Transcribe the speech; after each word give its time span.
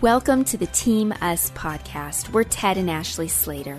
Welcome 0.00 0.44
to 0.44 0.56
the 0.56 0.68
Team 0.68 1.12
Us 1.20 1.50
podcast. 1.50 2.30
We're 2.30 2.44
Ted 2.44 2.78
and 2.78 2.90
Ashley 2.90 3.28
Slater. 3.28 3.78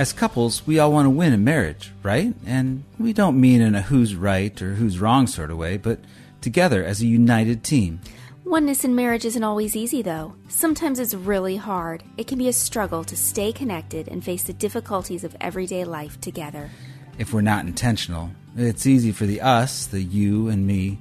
As 0.00 0.12
couples, 0.12 0.66
we 0.66 0.80
all 0.80 0.90
want 0.90 1.06
to 1.06 1.10
win 1.10 1.32
in 1.32 1.44
marriage, 1.44 1.92
right? 2.02 2.34
And 2.44 2.82
we 2.98 3.12
don't 3.12 3.40
mean 3.40 3.60
in 3.60 3.76
a 3.76 3.82
who's 3.82 4.16
right 4.16 4.60
or 4.60 4.74
who's 4.74 4.98
wrong 4.98 5.28
sort 5.28 5.52
of 5.52 5.56
way, 5.56 5.76
but 5.76 6.00
together 6.40 6.84
as 6.84 7.02
a 7.02 7.06
united 7.06 7.62
team. 7.62 8.00
Oneness 8.44 8.84
in 8.84 8.96
marriage 8.96 9.24
isn't 9.24 9.44
always 9.44 9.76
easy, 9.76 10.02
though. 10.02 10.34
Sometimes 10.48 10.98
it's 10.98 11.14
really 11.14 11.56
hard. 11.56 12.02
It 12.16 12.26
can 12.26 12.38
be 12.38 12.48
a 12.48 12.52
struggle 12.52 13.04
to 13.04 13.16
stay 13.16 13.52
connected 13.52 14.08
and 14.08 14.24
face 14.24 14.42
the 14.42 14.54
difficulties 14.54 15.22
of 15.22 15.36
everyday 15.40 15.84
life 15.84 16.20
together. 16.20 16.68
If 17.16 17.32
we're 17.32 17.42
not 17.42 17.64
intentional, 17.64 18.32
it's 18.56 18.86
easy 18.86 19.12
for 19.12 19.24
the 19.24 19.40
us, 19.40 19.86
the 19.86 20.02
you 20.02 20.48
and 20.48 20.66
me, 20.66 20.98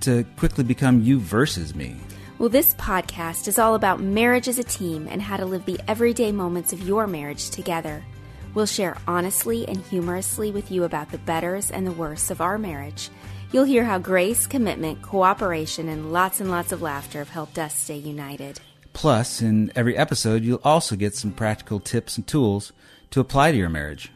to 0.00 0.24
quickly 0.36 0.64
become 0.64 1.00
you 1.00 1.18
versus 1.18 1.74
me. 1.74 1.96
Well, 2.38 2.50
this 2.50 2.74
podcast 2.74 3.48
is 3.48 3.58
all 3.58 3.74
about 3.74 3.98
marriage 3.98 4.46
as 4.46 4.58
a 4.58 4.64
team 4.64 5.08
and 5.10 5.22
how 5.22 5.38
to 5.38 5.46
live 5.46 5.64
the 5.64 5.80
everyday 5.88 6.32
moments 6.32 6.74
of 6.74 6.86
your 6.86 7.06
marriage 7.06 7.48
together. 7.48 8.04
We'll 8.52 8.66
share 8.66 8.98
honestly 9.08 9.66
and 9.66 9.78
humorously 9.78 10.50
with 10.50 10.70
you 10.70 10.84
about 10.84 11.10
the 11.10 11.16
betters 11.16 11.70
and 11.70 11.86
the 11.86 11.92
worsts 11.92 12.30
of 12.30 12.42
our 12.42 12.58
marriage. 12.58 13.08
You'll 13.52 13.64
hear 13.64 13.84
how 13.84 13.98
grace, 13.98 14.46
commitment, 14.46 15.00
cooperation, 15.00 15.88
and 15.88 16.12
lots 16.12 16.38
and 16.38 16.50
lots 16.50 16.72
of 16.72 16.82
laughter 16.82 17.20
have 17.20 17.30
helped 17.30 17.58
us 17.58 17.74
stay 17.74 17.96
united. 17.96 18.60
Plus, 18.92 19.40
in 19.40 19.72
every 19.74 19.96
episode, 19.96 20.44
you'll 20.44 20.60
also 20.62 20.94
get 20.94 21.16
some 21.16 21.32
practical 21.32 21.80
tips 21.80 22.18
and 22.18 22.26
tools 22.26 22.70
to 23.12 23.20
apply 23.20 23.52
to 23.52 23.56
your 23.56 23.70
marriage. 23.70 24.12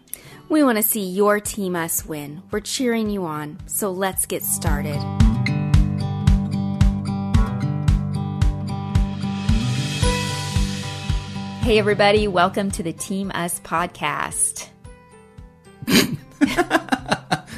We 0.51 0.63
want 0.63 0.77
to 0.77 0.83
see 0.83 1.05
your 1.05 1.41
team 1.41 1.75
us 1.75 2.05
win. 2.05 2.43
We're 2.51 2.61
cheering 2.61 3.09
you 3.09 3.25
on, 3.25 3.61
so 3.65 3.91
let's 3.91 4.27
get 4.27 4.43
started. 4.43 5.01
Hey, 11.61 11.79
everybody, 11.79 12.27
welcome 12.27 12.71
to 12.71 12.83
the 12.83 12.95
Team 12.95 13.31
Us 13.35 13.61
podcast. 13.61 14.67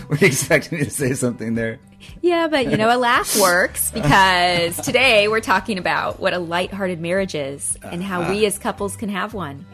Were 0.08 0.16
you 0.16 0.26
expecting 0.26 0.78
me 0.80 0.84
to 0.84 0.90
say 0.90 1.14
something 1.14 1.54
there? 1.54 1.78
Yeah, 2.20 2.48
but 2.48 2.68
you 2.68 2.76
know, 2.76 2.94
a 2.94 2.98
laugh 2.98 3.40
works 3.40 3.92
because 3.92 4.76
today 4.78 5.28
we're 5.28 5.40
talking 5.40 5.78
about 5.78 6.18
what 6.18 6.34
a 6.34 6.40
lighthearted 6.40 7.00
marriage 7.00 7.36
is 7.36 7.78
and 7.84 8.02
how 8.02 8.28
we 8.28 8.44
ah. 8.44 8.48
as 8.48 8.58
couples 8.58 8.96
can 8.96 9.08
have 9.08 9.34
one. 9.34 9.64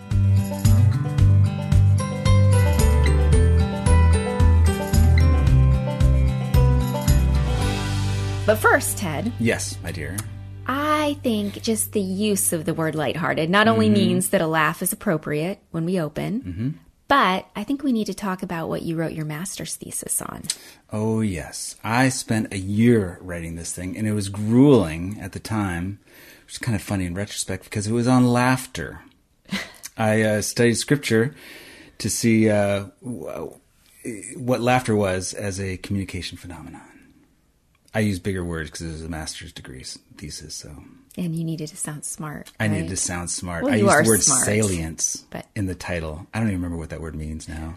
But 8.45 8.59
first, 8.59 8.99
Ted, 8.99 9.33
Yes, 9.41 9.79
my 9.83 9.91
dear. 9.91 10.19
I 10.69 11.15
think 11.23 11.63
just 11.63 11.93
the 11.93 12.01
use 12.01 12.53
of 12.53 12.67
the 12.67 12.75
word 12.75 12.95
lighthearted 12.95 13.49
not 13.49 13.69
only 13.69 13.89
means 13.89 14.29
that 14.29 14.43
a 14.43 14.47
laugh 14.47 14.83
is 14.83 14.93
appropriate 14.93 15.61
when 15.71 15.87
we 15.87 15.99
open, 15.99 16.79
but 17.09 17.47
I 17.57 17.65
think 17.65 17.83
we 17.83 17.93
need 17.93 18.05
to 18.09 18.15
talk 18.15 18.43
about 18.43 18.69
what 18.69 18.83
you 18.83 18.95
wrote 18.95 19.13
your 19.13 19.25
master's 19.25 19.77
thesis 19.77 20.21
on. 20.21 20.43
Oh, 20.93 21.23
yes. 21.23 21.77
I 21.83 22.11
spent 22.11 22.53
a 22.53 22.59
year 22.59 23.19
writing 23.23 23.57
this 23.57 23.73
thing, 23.73 23.97
and 23.97 24.07
it 24.07 24.13
was 24.13 24.29
grueling 24.29 25.19
at 25.19 25.33
the 25.33 25.41
time, 25.41 26.01
which 26.45 26.55
is 26.55 26.59
kind 26.59 26.77
of 26.77 26.83
funny 26.83 27.07
in 27.07 27.15
retrospect 27.15 27.65
because 27.65 27.87
it 27.87 27.93
was 27.93 28.07
on 28.07 28.27
laughter. 28.27 29.01
I 29.97 30.21
uh, 30.23 30.43
studied 30.43 30.75
scripture 30.75 31.35
to 31.97 32.11
see 32.11 32.51
uh, 32.51 32.85
what 34.37 34.61
laughter 34.61 34.95
was 34.95 35.33
as 35.33 35.59
a 35.59 35.79
communication 35.79 36.37
phenomenon. 36.37 36.88
I 37.99 38.03
use 38.03 38.21
bigger 38.21 38.45
words 38.45 38.71
because 38.71 38.87
it 38.87 38.93
was 38.93 39.03
a 39.03 39.09
master's 39.09 39.53
degree 39.53 39.83
thesis, 40.17 40.55
so 40.55 40.71
And 41.17 41.35
you 41.35 41.43
needed 41.43 41.67
to 41.71 41.77
sound 41.77 42.05
smart. 42.05 42.53
I 42.61 42.69
needed 42.69 42.91
to 42.91 42.97
sound 42.97 43.29
smart. 43.29 43.65
Well, 43.65 43.73
I 43.73 43.77
used 43.79 43.91
the 44.05 44.09
word 44.09 44.23
smart, 44.23 44.45
salience 44.45 45.25
but- 45.31 45.47
in 45.57 45.67
the 45.67 45.75
title. 45.75 46.29
I 46.33 46.39
don't 46.39 46.47
even 46.47 46.61
remember 46.61 46.79
what 46.79 46.91
that 46.91 47.01
word 47.01 47.17
means 47.17 47.49
now. 47.49 47.75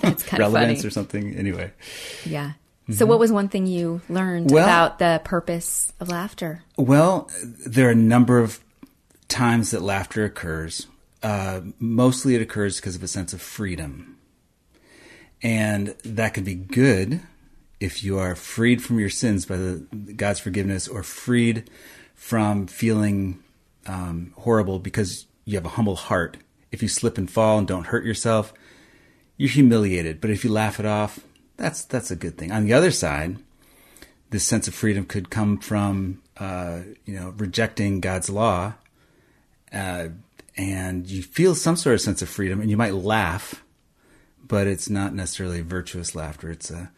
That's 0.00 0.22
kind 0.24 0.42
of 0.42 0.52
Relevance 0.52 0.80
funny. 0.80 0.88
or 0.88 0.90
something. 0.90 1.36
Anyway. 1.36 1.72
Yeah. 2.26 2.54
So, 2.90 3.06
what 3.06 3.20
was 3.20 3.30
one 3.30 3.46
thing 3.48 3.68
you 3.68 4.00
learned 4.08 4.50
Well- 4.50 4.64
about 4.64 4.98
the 4.98 5.20
purpose 5.22 5.92
of 6.00 6.08
laughter? 6.08 6.64
Well, 6.76 7.30
there 7.44 7.86
are 7.86 7.92
a 7.92 7.94
number 7.94 8.40
of 8.40 8.58
times 9.28 9.70
that 9.70 9.82
laughter 9.82 10.24
occurs. 10.24 10.88
Uh, 11.22 11.60
mostly 11.78 12.34
it 12.34 12.42
occurs 12.42 12.76
because 12.80 12.96
of 12.96 13.04
a 13.04 13.08
sense 13.08 13.32
of 13.32 13.40
freedom. 13.40 14.16
And 15.42 15.94
that 16.04 16.34
can 16.34 16.42
be 16.42 16.54
good 16.56 17.20
if 17.80 18.04
you 18.04 18.18
are 18.18 18.36
freed 18.36 18.82
from 18.82 19.00
your 19.00 19.08
sins 19.08 19.46
by 19.46 19.56
the, 19.56 19.86
God's 20.14 20.38
forgiveness 20.38 20.86
or 20.86 21.02
freed 21.02 21.68
from 22.14 22.66
feeling 22.66 23.42
um, 23.86 24.34
horrible 24.36 24.78
because 24.78 25.26
you 25.46 25.56
have 25.56 25.64
a 25.64 25.70
humble 25.70 25.96
heart. 25.96 26.36
If 26.70 26.82
you 26.82 26.88
slip 26.88 27.18
and 27.18 27.28
fall 27.28 27.58
and 27.58 27.66
don't 27.66 27.86
hurt 27.86 28.04
yourself, 28.04 28.52
you're 29.36 29.48
humiliated. 29.48 30.20
But 30.20 30.30
if 30.30 30.44
you 30.44 30.52
laugh 30.52 30.78
it 30.78 30.86
off, 30.86 31.20
that's 31.56 31.84
that's 31.84 32.10
a 32.10 32.16
good 32.16 32.36
thing. 32.36 32.52
On 32.52 32.64
the 32.64 32.74
other 32.74 32.90
side, 32.90 33.38
this 34.28 34.44
sense 34.44 34.68
of 34.68 34.74
freedom 34.74 35.04
could 35.06 35.30
come 35.30 35.58
from 35.58 36.22
uh, 36.38 36.80
you 37.06 37.18
know 37.18 37.34
rejecting 37.36 38.00
God's 38.00 38.30
law, 38.30 38.74
uh, 39.72 40.08
and 40.56 41.08
you 41.08 41.22
feel 41.22 41.54
some 41.54 41.76
sort 41.76 41.94
of 41.94 42.00
sense 42.00 42.22
of 42.22 42.28
freedom, 42.28 42.60
and 42.60 42.70
you 42.70 42.76
might 42.76 42.94
laugh, 42.94 43.64
but 44.46 44.66
it's 44.66 44.90
not 44.90 45.14
necessarily 45.14 45.62
virtuous 45.62 46.14
laughter. 46.14 46.50
It's 46.50 46.70
a 46.70 46.90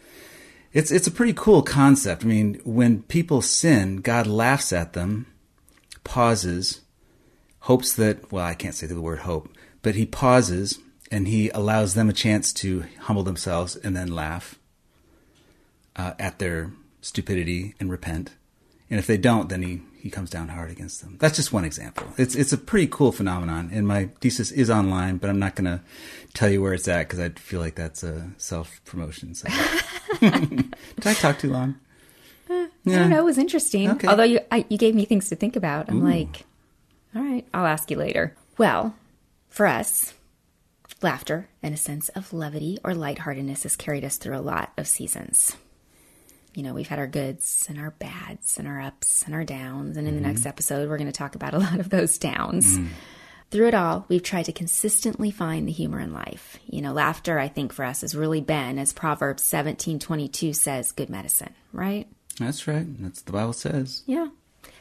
it's 0.72 0.90
it's 0.90 1.06
a 1.06 1.12
pretty 1.12 1.34
cool 1.34 1.62
concept. 1.62 2.24
I 2.24 2.26
mean, 2.26 2.60
when 2.64 3.02
people 3.02 3.42
sin, 3.42 3.98
God 3.98 4.26
laughs 4.26 4.72
at 4.72 4.92
them, 4.92 5.26
pauses, 6.04 6.80
hopes 7.60 7.94
that 7.94 8.32
well, 8.32 8.44
I 8.44 8.54
can't 8.54 8.74
say 8.74 8.86
the 8.86 9.00
word 9.00 9.20
hope, 9.20 9.54
but 9.82 9.94
he 9.94 10.06
pauses 10.06 10.78
and 11.10 11.28
he 11.28 11.50
allows 11.50 11.94
them 11.94 12.08
a 12.08 12.14
chance 12.14 12.52
to 12.54 12.84
humble 13.00 13.22
themselves 13.22 13.76
and 13.76 13.94
then 13.94 14.08
laugh 14.08 14.58
uh, 15.94 16.14
at 16.18 16.38
their 16.38 16.72
stupidity 17.02 17.74
and 17.78 17.90
repent. 17.90 18.30
And 18.88 18.98
if 18.98 19.06
they 19.06 19.18
don't, 19.18 19.48
then 19.48 19.62
he, 19.62 19.82
he 20.02 20.10
comes 20.10 20.30
down 20.30 20.48
hard 20.48 20.72
against 20.72 21.00
them. 21.00 21.16
That's 21.20 21.36
just 21.36 21.52
one 21.52 21.64
example. 21.64 22.08
It's 22.18 22.34
it's 22.34 22.52
a 22.52 22.58
pretty 22.58 22.88
cool 22.88 23.12
phenomenon, 23.12 23.70
and 23.72 23.86
my 23.86 24.08
thesis 24.20 24.50
is 24.50 24.68
online, 24.68 25.18
but 25.18 25.30
I'm 25.30 25.38
not 25.38 25.54
going 25.54 25.66
to 25.66 25.80
tell 26.34 26.50
you 26.50 26.60
where 26.60 26.74
it's 26.74 26.88
at 26.88 27.06
because 27.06 27.20
I 27.20 27.28
feel 27.28 27.60
like 27.60 27.76
that's 27.76 28.02
a 28.02 28.28
self 28.36 28.80
promotion. 28.84 29.36
So. 29.36 29.48
Did 30.20 30.74
I 31.04 31.14
talk 31.14 31.38
too 31.38 31.52
long? 31.52 31.76
I 32.50 32.68
don't 32.84 33.10
know. 33.10 33.20
It 33.20 33.24
was 33.24 33.38
interesting. 33.38 33.92
Okay. 33.92 34.08
Although 34.08 34.24
you, 34.24 34.40
I, 34.50 34.66
you 34.68 34.76
gave 34.76 34.96
me 34.96 35.04
things 35.04 35.28
to 35.28 35.36
think 35.36 35.54
about. 35.54 35.88
I'm 35.88 36.02
like, 36.02 36.46
all 37.14 37.22
right, 37.22 37.46
I'll 37.54 37.66
ask 37.66 37.88
you 37.88 37.96
later. 37.96 38.34
Well, 38.58 38.96
for 39.50 39.68
us, 39.68 40.14
laughter 41.00 41.48
and 41.62 41.74
a 41.74 41.78
sense 41.78 42.08
of 42.08 42.32
levity 42.32 42.76
or 42.82 42.92
lightheartedness 42.92 43.62
has 43.62 43.76
carried 43.76 44.04
us 44.04 44.16
through 44.16 44.36
a 44.36 44.42
lot 44.42 44.72
of 44.76 44.88
seasons. 44.88 45.56
You 46.54 46.62
know, 46.62 46.74
we've 46.74 46.88
had 46.88 46.98
our 46.98 47.06
goods 47.06 47.66
and 47.68 47.78
our 47.78 47.90
bads 47.92 48.58
and 48.58 48.68
our 48.68 48.80
ups 48.80 49.22
and 49.24 49.34
our 49.34 49.44
downs. 49.44 49.96
And 49.96 50.06
in 50.06 50.14
the 50.14 50.20
mm-hmm. 50.20 50.30
next 50.30 50.46
episode, 50.46 50.88
we're 50.88 50.98
going 50.98 51.06
to 51.06 51.12
talk 51.12 51.34
about 51.34 51.54
a 51.54 51.58
lot 51.60 51.80
of 51.80 51.90
those 51.90 52.18
downs. 52.18 52.78
Mm-hmm. 52.78 52.92
Through 53.50 53.68
it 53.68 53.74
all, 53.74 54.06
we've 54.08 54.22
tried 54.22 54.46
to 54.46 54.52
consistently 54.52 55.30
find 55.30 55.68
the 55.68 55.72
humor 55.72 56.00
in 56.00 56.14
life. 56.14 56.58
You 56.66 56.80
know, 56.80 56.92
laughter, 56.94 57.38
I 57.38 57.48
think, 57.48 57.74
for 57.74 57.84
us 57.84 58.00
has 58.00 58.14
really 58.14 58.40
been, 58.40 58.78
as 58.78 58.94
Proverbs 58.94 59.42
seventeen 59.42 59.98
twenty 59.98 60.26
two 60.26 60.54
says, 60.54 60.90
good 60.90 61.10
medicine, 61.10 61.54
right? 61.70 62.08
That's 62.38 62.66
right. 62.66 62.86
That's 63.02 63.20
what 63.20 63.26
the 63.26 63.32
Bible 63.32 63.52
says. 63.52 64.04
Yeah. 64.06 64.28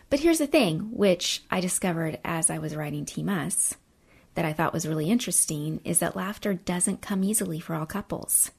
But 0.09 0.21
here's 0.21 0.39
the 0.39 0.47
thing, 0.47 0.89
which 0.93 1.43
I 1.51 1.59
discovered 1.59 2.19
as 2.23 2.49
I 2.49 2.59
was 2.59 2.75
writing 2.75 3.05
Team 3.05 3.27
Us, 3.27 3.75
that 4.35 4.45
I 4.45 4.53
thought 4.53 4.73
was 4.73 4.87
really 4.87 5.09
interesting, 5.09 5.81
is 5.83 5.99
that 5.99 6.15
laughter 6.15 6.53
doesn't 6.53 7.01
come 7.01 7.23
easily 7.25 7.59
for 7.59 7.75
all 7.75 7.85
couples. 7.85 8.51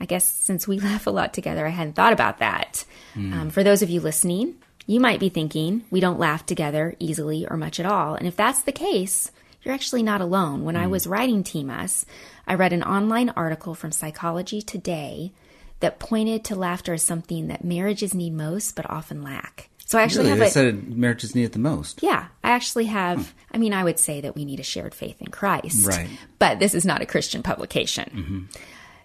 I 0.00 0.06
guess 0.06 0.30
since 0.30 0.66
we 0.66 0.78
laugh 0.80 1.06
a 1.06 1.10
lot 1.10 1.32
together, 1.34 1.66
I 1.66 1.70
hadn't 1.70 1.94
thought 1.94 2.12
about 2.12 2.38
that. 2.38 2.84
Hmm. 3.14 3.32
Um, 3.32 3.50
for 3.50 3.62
those 3.62 3.82
of 3.82 3.90
you 3.90 4.00
listening, 4.00 4.56
you 4.86 5.00
might 5.00 5.20
be 5.20 5.28
thinking 5.28 5.84
we 5.90 6.00
don't 6.00 6.18
laugh 6.18 6.46
together 6.46 6.94
easily 6.98 7.46
or 7.46 7.56
much 7.56 7.78
at 7.78 7.86
all. 7.86 8.14
And 8.14 8.26
if 8.26 8.36
that's 8.36 8.62
the 8.62 8.72
case, 8.72 9.30
you're 9.62 9.74
actually 9.74 10.02
not 10.02 10.20
alone. 10.20 10.64
When 10.64 10.76
I 10.76 10.84
hmm. 10.84 10.90
was 10.90 11.06
writing 11.06 11.42
Team 11.44 11.70
Us, 11.70 12.06
I 12.46 12.54
read 12.54 12.72
an 12.72 12.82
online 12.82 13.30
article 13.30 13.74
from 13.74 13.92
Psychology 13.92 14.62
Today 14.62 15.32
that 15.80 15.98
pointed 15.98 16.44
to 16.44 16.54
laughter 16.54 16.94
as 16.94 17.02
something 17.02 17.48
that 17.48 17.64
marriages 17.64 18.14
need 18.14 18.34
most 18.34 18.76
but 18.76 18.88
often 18.90 19.22
lack. 19.22 19.70
So 19.86 19.98
I 19.98 20.02
actually 20.02 20.28
Really, 20.28 20.30
have 20.30 20.38
they 20.38 20.46
a 20.46 20.50
said 20.50 20.96
marriages 20.96 21.34
need 21.34 21.44
it 21.44 21.52
the 21.52 21.58
most. 21.58 22.00
yeah, 22.00 22.26
I 22.44 22.50
actually 22.50 22.84
have. 22.84 23.34
I 23.50 23.58
mean, 23.58 23.72
I 23.72 23.82
would 23.82 23.98
say 23.98 24.20
that 24.20 24.36
we 24.36 24.44
need 24.44 24.60
a 24.60 24.62
shared 24.62 24.94
faith 24.94 25.20
in 25.20 25.28
Christ, 25.28 25.84
Right. 25.84 26.08
But 26.38 26.60
this 26.60 26.74
is 26.74 26.84
not 26.84 27.02
a 27.02 27.06
Christian 27.06 27.42
publication. 27.42 28.10
Mm-hmm. 28.14 28.44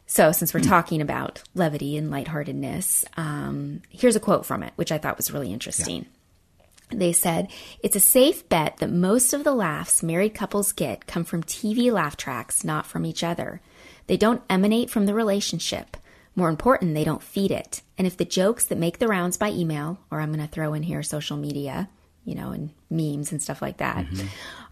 So, 0.07 0.31
since 0.31 0.53
we're 0.53 0.59
talking 0.59 1.01
about 1.01 1.41
levity 1.55 1.97
and 1.97 2.11
lightheartedness, 2.11 3.05
um, 3.17 3.81
here's 3.89 4.15
a 4.15 4.19
quote 4.19 4.45
from 4.45 4.61
it, 4.61 4.73
which 4.75 4.91
I 4.91 4.99
thought 4.99 5.17
was 5.17 5.31
really 5.31 5.51
interesting. 5.51 6.05
They 6.91 7.11
said, 7.11 7.49
It's 7.81 7.95
a 7.95 7.99
safe 7.99 8.47
bet 8.47 8.77
that 8.77 8.91
most 8.91 9.33
of 9.33 9.43
the 9.43 9.55
laughs 9.55 10.03
married 10.03 10.35
couples 10.35 10.71
get 10.71 11.07
come 11.07 11.23
from 11.23 11.43
TV 11.43 11.91
laugh 11.91 12.15
tracks, 12.17 12.63
not 12.63 12.85
from 12.85 13.05
each 13.05 13.23
other. 13.23 13.61
They 14.07 14.17
don't 14.17 14.43
emanate 14.49 14.91
from 14.91 15.07
the 15.07 15.15
relationship. 15.15 15.97
More 16.35 16.49
important, 16.49 16.93
they 16.93 17.03
don't 17.03 17.23
feed 17.23 17.49
it. 17.49 17.81
And 17.97 18.05
if 18.05 18.17
the 18.17 18.25
jokes 18.25 18.65
that 18.65 18.77
make 18.77 18.99
the 18.99 19.07
rounds 19.07 19.37
by 19.37 19.49
email, 19.49 19.99
or 20.11 20.19
I'm 20.19 20.31
going 20.31 20.45
to 20.45 20.51
throw 20.51 20.73
in 20.73 20.83
here 20.83 21.01
social 21.01 21.37
media, 21.37 21.89
you 22.25 22.35
know, 22.35 22.51
and 22.51 22.71
memes 22.89 23.31
and 23.31 23.41
stuff 23.41 23.61
like 23.61 23.77
that, 23.77 24.05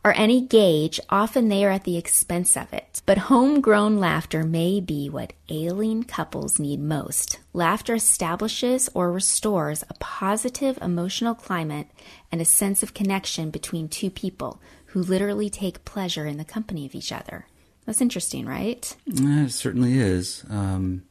or 0.04 0.14
any 0.14 0.42
gauge, 0.42 1.00
often 1.10 1.48
they 1.48 1.64
are 1.64 1.72
at 1.72 1.84
the 1.86 1.98
expense 1.98 2.58
of 2.58 2.74
it. 2.74 3.02
But 3.06 3.18
homegrown 3.18 4.00
laughter 4.00 4.44
may 4.44 4.82
be 4.82 5.10
what 5.10 5.34
ailing 5.50 6.04
couples 6.04 6.60
need 6.60 6.80
most. 6.80 7.40
Laughter 7.54 7.96
establishes 7.96 8.90
or 8.94 9.12
restores 9.12 9.84
a 9.84 9.94
positive 10.00 10.78
emotional 10.82 11.36
climate 11.36 11.88
and 12.32 12.42
a 12.42 12.46
sense 12.46 12.84
of 12.84 12.94
connection 12.94 13.50
between 13.50 13.88
two 13.88 14.10
people 14.10 14.60
who 14.88 15.02
literally 15.02 15.50
take 15.50 15.86
pleasure 15.86 16.26
in 16.26 16.38
the 16.38 16.46
company 16.46 16.86
of 16.86 16.96
each 16.96 17.12
other. 17.12 17.46
That's 17.86 18.02
interesting, 18.02 18.46
right? 18.46 18.96
Yeah, 19.06 19.46
it 19.46 19.52
certainly 19.52 19.98
is. 20.00 20.46
Um, 20.50 21.04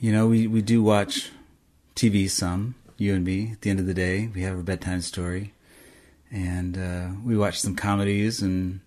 you 0.00 0.12
know, 0.12 0.28
we, 0.28 0.46
we 0.46 0.62
do 0.62 0.82
watch 0.82 1.30
TV 1.94 2.28
some, 2.30 2.74
you 3.00 3.14
and 3.14 3.24
me. 3.24 3.52
At 3.52 3.62
the 3.62 3.70
end 3.70 3.80
of 3.80 3.86
the 3.86 3.94
day, 3.94 4.30
we 4.34 4.42
have 4.42 4.58
a 4.58 4.62
bedtime 4.62 5.00
story. 5.00 5.54
And 6.30 6.76
uh, 6.76 7.08
we 7.24 7.36
watch 7.36 7.60
some 7.60 7.74
comedies, 7.74 8.42
and 8.42 8.80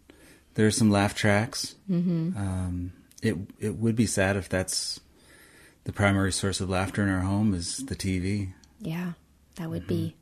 there 0.53 0.67
are 0.67 0.71
some 0.71 0.91
laugh 0.91 1.15
tracks. 1.15 1.75
Mm-hmm. 1.89 2.37
Um, 2.37 2.93
it 3.23 3.35
it 3.59 3.75
would 3.77 3.95
be 3.95 4.05
sad 4.05 4.35
if 4.35 4.47
that's 4.47 4.99
the 5.83 5.91
primary 5.91 6.31
source 6.31 6.61
of 6.61 6.69
laughter 6.69 7.01
in 7.01 7.09
our 7.09 7.21
home 7.21 7.53
is 7.53 7.77
the 7.77 7.95
TV. 7.95 8.53
Yeah, 8.79 9.13
that 9.55 9.69
would 9.69 9.87
be. 9.87 10.15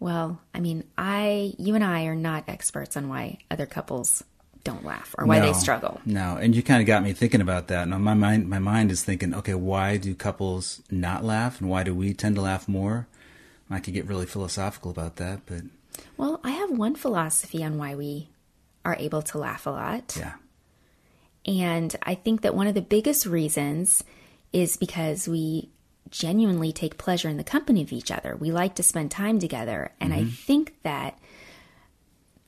Well, 0.00 0.40
I 0.54 0.60
mean, 0.60 0.84
I, 0.98 1.54
you 1.58 1.74
and 1.74 1.84
I 1.84 2.04
are 2.04 2.14
not 2.14 2.44
experts 2.48 2.96
on 2.96 3.08
why 3.08 3.38
other 3.50 3.66
couples 3.66 4.22
don't 4.64 4.84
laugh 4.84 5.14
or 5.16 5.26
why 5.26 5.38
they 5.38 5.52
struggle. 5.52 6.00
No, 6.04 6.36
and 6.36 6.54
you 6.54 6.62
kind 6.62 6.80
of 6.80 6.86
got 6.86 7.04
me 7.04 7.12
thinking 7.12 7.40
about 7.40 7.68
that. 7.68 7.86
Now 7.88 7.98
my 7.98 8.14
mind, 8.14 8.48
my 8.48 8.58
mind 8.58 8.90
is 8.90 9.04
thinking, 9.04 9.32
okay, 9.34 9.54
why 9.54 9.96
do 9.96 10.14
couples 10.14 10.82
not 10.90 11.24
laugh, 11.24 11.60
and 11.60 11.70
why 11.70 11.84
do 11.84 11.94
we 11.94 12.12
tend 12.12 12.34
to 12.34 12.42
laugh 12.42 12.68
more? 12.68 13.06
I 13.70 13.80
could 13.80 13.94
get 13.94 14.06
really 14.06 14.26
philosophical 14.26 14.90
about 14.90 15.16
that, 15.16 15.40
but 15.46 15.62
Well, 16.16 16.40
I 16.44 16.50
have 16.50 16.70
one 16.70 16.94
philosophy 16.94 17.64
on 17.64 17.78
why 17.78 17.94
we 17.94 18.28
are 18.84 18.96
able 18.98 19.22
to 19.22 19.38
laugh 19.38 19.66
a 19.66 19.70
lot. 19.70 20.16
yeah, 20.18 20.34
And 21.44 21.94
I 22.02 22.14
think 22.14 22.42
that 22.42 22.54
one 22.54 22.66
of 22.66 22.74
the 22.74 22.82
biggest 22.82 23.26
reasons 23.26 24.04
is 24.52 24.76
because 24.76 25.26
we 25.28 25.70
genuinely 26.10 26.72
take 26.72 26.96
pleasure 26.98 27.28
in 27.28 27.36
the 27.36 27.44
company 27.44 27.82
of 27.82 27.92
each 27.92 28.10
other. 28.12 28.36
We 28.36 28.52
like 28.52 28.76
to 28.76 28.82
spend 28.84 29.10
time 29.10 29.40
together. 29.40 29.90
And 30.00 30.14
I 30.14 30.24
think 30.24 30.74
that 30.84 31.18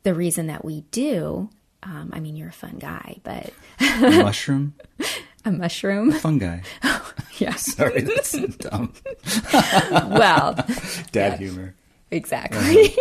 the 0.05 0.15
reason 0.15 0.47
that 0.47 0.65
we 0.65 0.83
do, 0.93 1.51
um, 1.83 2.11
I 2.13 2.21
mean, 2.21 2.37
you're 2.37 2.49
a 2.51 2.53
fun 2.53 2.77
guy, 2.79 3.17
but 3.25 3.53
mushroom, 4.01 4.75
a 5.45 5.51
mushroom. 5.53 6.13
fungi. 6.13 6.61
Yes. 7.39 7.73
Sorry, 7.77 8.01
that's 8.01 8.33
dumb. 8.33 8.93
Well, 9.93 10.59
Dad 11.13 11.39
humor. 11.39 11.75
Exactly. 12.11 12.93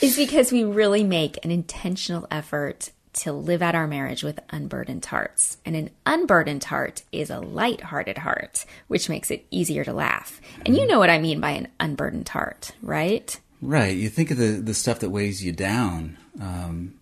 is 0.00 0.16
because 0.16 0.52
we 0.52 0.62
really 0.62 1.02
make 1.02 1.44
an 1.44 1.50
intentional 1.50 2.26
effort 2.30 2.90
to 3.14 3.32
live 3.32 3.62
out 3.62 3.74
our 3.74 3.88
marriage 3.88 4.22
with 4.22 4.38
unburdened 4.50 5.04
hearts. 5.06 5.56
And 5.64 5.74
an 5.74 5.90
unburdened 6.06 6.62
heart 6.64 7.02
is 7.10 7.30
a 7.30 7.40
light-hearted 7.40 8.18
heart, 8.18 8.64
which 8.86 9.08
makes 9.08 9.30
it 9.32 9.44
easier 9.50 9.84
to 9.84 9.92
laugh. 9.92 10.40
And 10.64 10.76
you 10.76 10.86
know 10.86 10.98
what 11.00 11.10
I 11.10 11.18
mean 11.18 11.40
by 11.40 11.50
an 11.50 11.68
unburdened 11.80 12.28
heart, 12.28 12.72
right? 12.80 13.38
Right. 13.60 13.96
You 13.96 14.08
think 14.08 14.30
of 14.30 14.36
the 14.36 14.60
the 14.62 14.74
stuff 14.74 15.00
that 15.00 15.10
weighs 15.10 15.42
you 15.42 15.50
down, 15.52 16.16
um, 16.40 16.94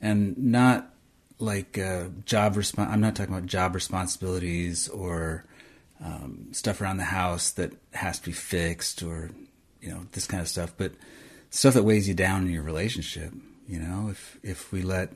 and 0.00 0.36
not 0.36 0.91
like 1.38 1.78
uh, 1.78 2.08
job 2.24 2.54
respon 2.54 2.88
I'm 2.88 3.00
not 3.00 3.16
talking 3.16 3.34
about 3.34 3.46
job 3.46 3.74
responsibilities 3.74 4.88
or 4.88 5.44
um, 6.04 6.48
stuff 6.52 6.80
around 6.80 6.96
the 6.96 7.04
house 7.04 7.52
that 7.52 7.72
has 7.92 8.18
to 8.20 8.26
be 8.26 8.32
fixed 8.32 9.02
or 9.02 9.30
you 9.80 9.90
know 9.90 10.06
this 10.12 10.26
kind 10.26 10.40
of 10.40 10.48
stuff, 10.48 10.72
but 10.76 10.92
stuff 11.50 11.74
that 11.74 11.82
weighs 11.82 12.08
you 12.08 12.14
down 12.14 12.46
in 12.46 12.52
your 12.52 12.62
relationship. 12.62 13.32
You 13.68 13.80
know, 13.80 14.08
if 14.10 14.38
if 14.42 14.72
we 14.72 14.82
let 14.82 15.12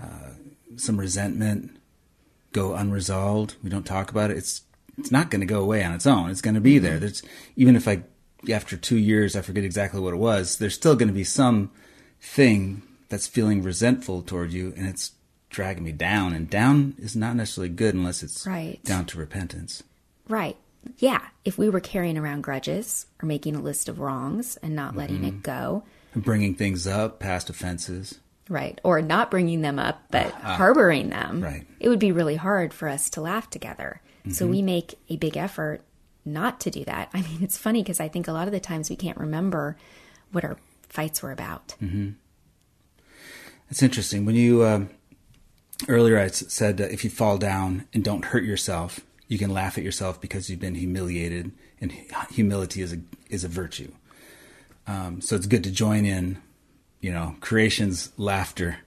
uh, 0.00 0.30
some 0.76 0.98
resentment 0.98 1.76
go 2.52 2.74
unresolved, 2.74 3.56
we 3.62 3.70
don't 3.70 3.86
talk 3.86 4.10
about 4.10 4.30
it. 4.30 4.38
It's 4.38 4.62
it's 4.96 5.10
not 5.10 5.30
going 5.30 5.40
to 5.40 5.46
go 5.46 5.60
away 5.60 5.84
on 5.84 5.94
its 5.94 6.06
own. 6.06 6.30
It's 6.30 6.40
going 6.40 6.54
to 6.54 6.60
be 6.60 6.78
there. 6.78 6.98
There's 6.98 7.22
even 7.56 7.76
if 7.76 7.86
I 7.86 8.04
after 8.52 8.76
two 8.76 8.98
years 8.98 9.36
I 9.36 9.42
forget 9.42 9.64
exactly 9.64 10.00
what 10.00 10.14
it 10.14 10.18
was. 10.18 10.58
There's 10.58 10.74
still 10.74 10.96
going 10.96 11.08
to 11.08 11.14
be 11.14 11.24
some 11.24 11.70
thing 12.20 12.82
that's 13.08 13.26
feeling 13.26 13.62
resentful 13.62 14.22
toward 14.22 14.52
you, 14.52 14.72
and 14.76 14.86
it's 14.86 15.12
dragging 15.50 15.84
me 15.84 15.92
down. 15.92 16.32
And 16.32 16.48
down 16.48 16.94
is 16.98 17.16
not 17.16 17.36
necessarily 17.36 17.70
good 17.70 17.94
unless 17.94 18.22
it's 18.22 18.46
Right. 18.46 18.82
down 18.84 19.06
to 19.06 19.18
repentance. 19.18 19.82
Right. 20.28 20.56
Yeah. 20.98 21.20
If 21.44 21.58
we 21.58 21.68
were 21.68 21.80
carrying 21.80 22.18
around 22.18 22.42
grudges 22.42 23.06
or 23.22 23.26
making 23.26 23.56
a 23.56 23.60
list 23.60 23.88
of 23.88 23.98
wrongs 23.98 24.56
and 24.58 24.74
not 24.74 24.96
letting 24.96 25.24
it 25.24 25.34
mm-hmm. 25.34 25.40
go, 25.40 25.84
And 26.14 26.24
bringing 26.24 26.54
things 26.54 26.86
up, 26.86 27.18
past 27.18 27.50
offenses. 27.50 28.18
Right. 28.48 28.80
Or 28.82 29.02
not 29.02 29.30
bringing 29.30 29.60
them 29.60 29.78
up, 29.78 30.02
but 30.10 30.32
ah, 30.36 30.40
ah. 30.42 30.56
harboring 30.56 31.10
them. 31.10 31.42
Right. 31.42 31.66
It 31.80 31.88
would 31.88 31.98
be 31.98 32.12
really 32.12 32.36
hard 32.36 32.72
for 32.72 32.88
us 32.88 33.10
to 33.10 33.20
laugh 33.20 33.50
together. 33.50 34.00
So 34.30 34.44
mm-hmm. 34.44 34.52
we 34.52 34.62
make 34.62 34.94
a 35.08 35.16
big 35.16 35.36
effort 35.36 35.82
not 36.24 36.60
to 36.60 36.70
do 36.70 36.84
that. 36.84 37.10
I 37.14 37.22
mean, 37.22 37.42
it's 37.42 37.58
funny 37.58 37.82
because 37.82 38.00
I 38.00 38.08
think 38.08 38.28
a 38.28 38.32
lot 38.32 38.48
of 38.48 38.52
the 38.52 38.60
times 38.60 38.90
we 38.90 38.96
can't 38.96 39.18
remember 39.18 39.76
what 40.32 40.44
our 40.44 40.56
fights 40.88 41.22
were 41.22 41.32
about. 41.32 41.74
Mm-hmm. 41.82 42.10
It's 43.70 43.82
interesting 43.82 44.24
when 44.24 44.34
you 44.34 44.64
um 44.64 44.90
earlier 45.86 46.18
I 46.18 46.28
said 46.28 46.76
that 46.78 46.90
if 46.90 47.04
you 47.04 47.10
fall 47.10 47.38
down 47.38 47.86
and 47.92 48.02
don't 48.02 48.24
hurt 48.26 48.44
yourself, 48.44 49.00
you 49.28 49.38
can 49.38 49.52
laugh 49.52 49.76
at 49.78 49.84
yourself 49.84 50.20
because 50.20 50.48
you've 50.48 50.60
been 50.60 50.74
humiliated, 50.74 51.52
and 51.80 51.92
humility 52.30 52.82
is 52.82 52.92
a 52.92 52.98
is 53.28 53.44
a 53.44 53.48
virtue. 53.48 53.92
Um, 54.86 55.20
so 55.20 55.36
it's 55.36 55.46
good 55.46 55.64
to 55.64 55.70
join 55.70 56.06
in, 56.06 56.38
you 57.00 57.12
know, 57.12 57.36
creation's 57.40 58.10
laughter 58.16 58.78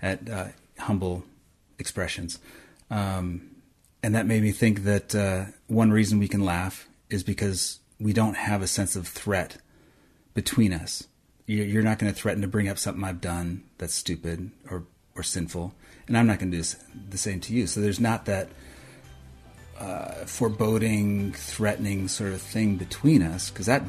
at 0.00 0.30
uh, 0.30 0.46
humble 0.78 1.24
expressions, 1.78 2.38
um, 2.90 3.50
and 4.02 4.14
that 4.14 4.26
made 4.26 4.42
me 4.42 4.52
think 4.52 4.84
that 4.84 5.14
uh, 5.14 5.46
one 5.66 5.90
reason 5.90 6.18
we 6.20 6.28
can 6.28 6.44
laugh 6.44 6.88
is 7.10 7.24
because 7.24 7.80
we 7.98 8.12
don't 8.12 8.36
have 8.36 8.62
a 8.62 8.66
sense 8.68 8.94
of 8.94 9.08
threat 9.08 9.56
between 10.34 10.72
us. 10.72 11.08
You- 11.46 11.64
You're 11.64 11.82
not 11.82 11.98
going 11.98 12.12
to 12.12 12.18
threaten 12.18 12.42
to 12.42 12.48
bring 12.48 12.68
up 12.68 12.78
something 12.78 13.02
I've 13.02 13.20
done 13.20 13.64
that's 13.78 13.94
stupid 13.94 14.52
or 14.70 14.84
or 15.16 15.24
sinful, 15.24 15.74
and 16.08 16.18
I'm 16.18 16.26
not 16.26 16.38
going 16.38 16.50
to 16.50 16.60
do 16.60 16.68
the 17.10 17.18
same 17.18 17.40
to 17.40 17.52
you. 17.52 17.66
So 17.66 17.80
there's 17.80 18.00
not 18.00 18.24
that 18.24 18.48
uh, 19.78 20.24
foreboding, 20.26 21.32
threatening 21.32 22.08
sort 22.08 22.32
of 22.32 22.42
thing 22.42 22.76
between 22.76 23.22
us 23.22 23.50
because 23.50 23.66
that 23.66 23.82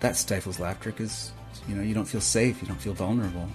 that 0.00 0.16
stifles 0.16 0.58
laughter 0.58 0.90
because 0.90 1.32
you 1.68 1.74
know 1.74 1.82
you 1.82 1.94
don't 1.94 2.06
feel 2.06 2.20
safe, 2.20 2.60
you 2.60 2.68
don't 2.68 2.80
feel 2.80 2.92
vulnerable. 2.92 3.48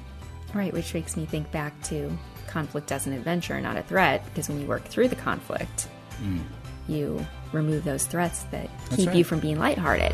Right. 0.53 0.73
Which 0.73 0.93
makes 0.93 1.17
me 1.17 1.25
think 1.25 1.51
back 1.51 1.79
to 1.83 2.17
conflict 2.47 2.91
as 2.91 3.05
an 3.07 3.13
adventure, 3.13 3.59
not 3.59 3.77
a 3.77 3.83
threat, 3.83 4.23
because 4.25 4.47
when 4.47 4.61
you 4.61 4.65
work 4.65 4.85
through 4.85 5.09
the 5.09 5.15
conflict, 5.15 5.87
you 6.87 7.25
remove 7.51 7.83
those 7.83 8.05
threats 8.05 8.43
that 8.43 8.69
That's 8.85 8.95
keep 8.95 9.07
right. 9.07 9.17
you 9.17 9.23
from 9.23 9.39
being 9.39 9.59
lighthearted. 9.59 10.13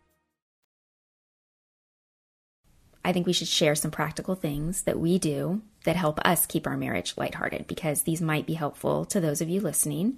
I 3.03 3.13
think 3.13 3.25
we 3.25 3.33
should 3.33 3.47
share 3.47 3.75
some 3.75 3.91
practical 3.91 4.35
things 4.35 4.83
that 4.83 4.99
we 4.99 5.17
do 5.17 5.61
that 5.83 5.95
help 5.95 6.19
us 6.23 6.45
keep 6.45 6.67
our 6.67 6.77
marriage 6.77 7.15
lighthearted 7.17 7.67
because 7.67 8.03
these 8.03 8.21
might 8.21 8.45
be 8.45 8.53
helpful 8.53 9.05
to 9.05 9.19
those 9.19 9.41
of 9.41 9.49
you 9.49 9.61
listening. 9.61 10.17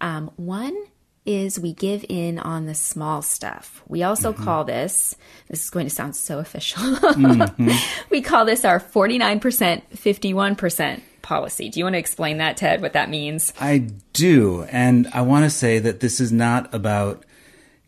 Um, 0.00 0.30
one 0.36 0.76
is 1.24 1.58
we 1.58 1.72
give 1.72 2.04
in 2.08 2.38
on 2.38 2.66
the 2.66 2.74
small 2.74 3.20
stuff. 3.20 3.82
We 3.88 4.02
also 4.02 4.32
mm-hmm. 4.32 4.44
call 4.44 4.64
this, 4.64 5.16
this 5.48 5.64
is 5.64 5.70
going 5.70 5.86
to 5.86 5.90
sound 5.90 6.14
so 6.16 6.38
official. 6.38 6.82
mm-hmm. 6.82 7.70
We 8.10 8.22
call 8.22 8.44
this 8.44 8.64
our 8.64 8.78
49%, 8.80 9.82
51% 9.94 11.00
policy. 11.22 11.68
Do 11.68 11.80
you 11.80 11.84
want 11.84 11.94
to 11.94 11.98
explain 11.98 12.38
that, 12.38 12.56
Ted, 12.56 12.80
what 12.80 12.92
that 12.92 13.10
means? 13.10 13.52
I 13.60 13.88
do. 14.12 14.62
And 14.70 15.08
I 15.12 15.22
want 15.22 15.44
to 15.44 15.50
say 15.50 15.80
that 15.80 16.00
this 16.00 16.20
is 16.20 16.30
not 16.30 16.72
about 16.72 17.24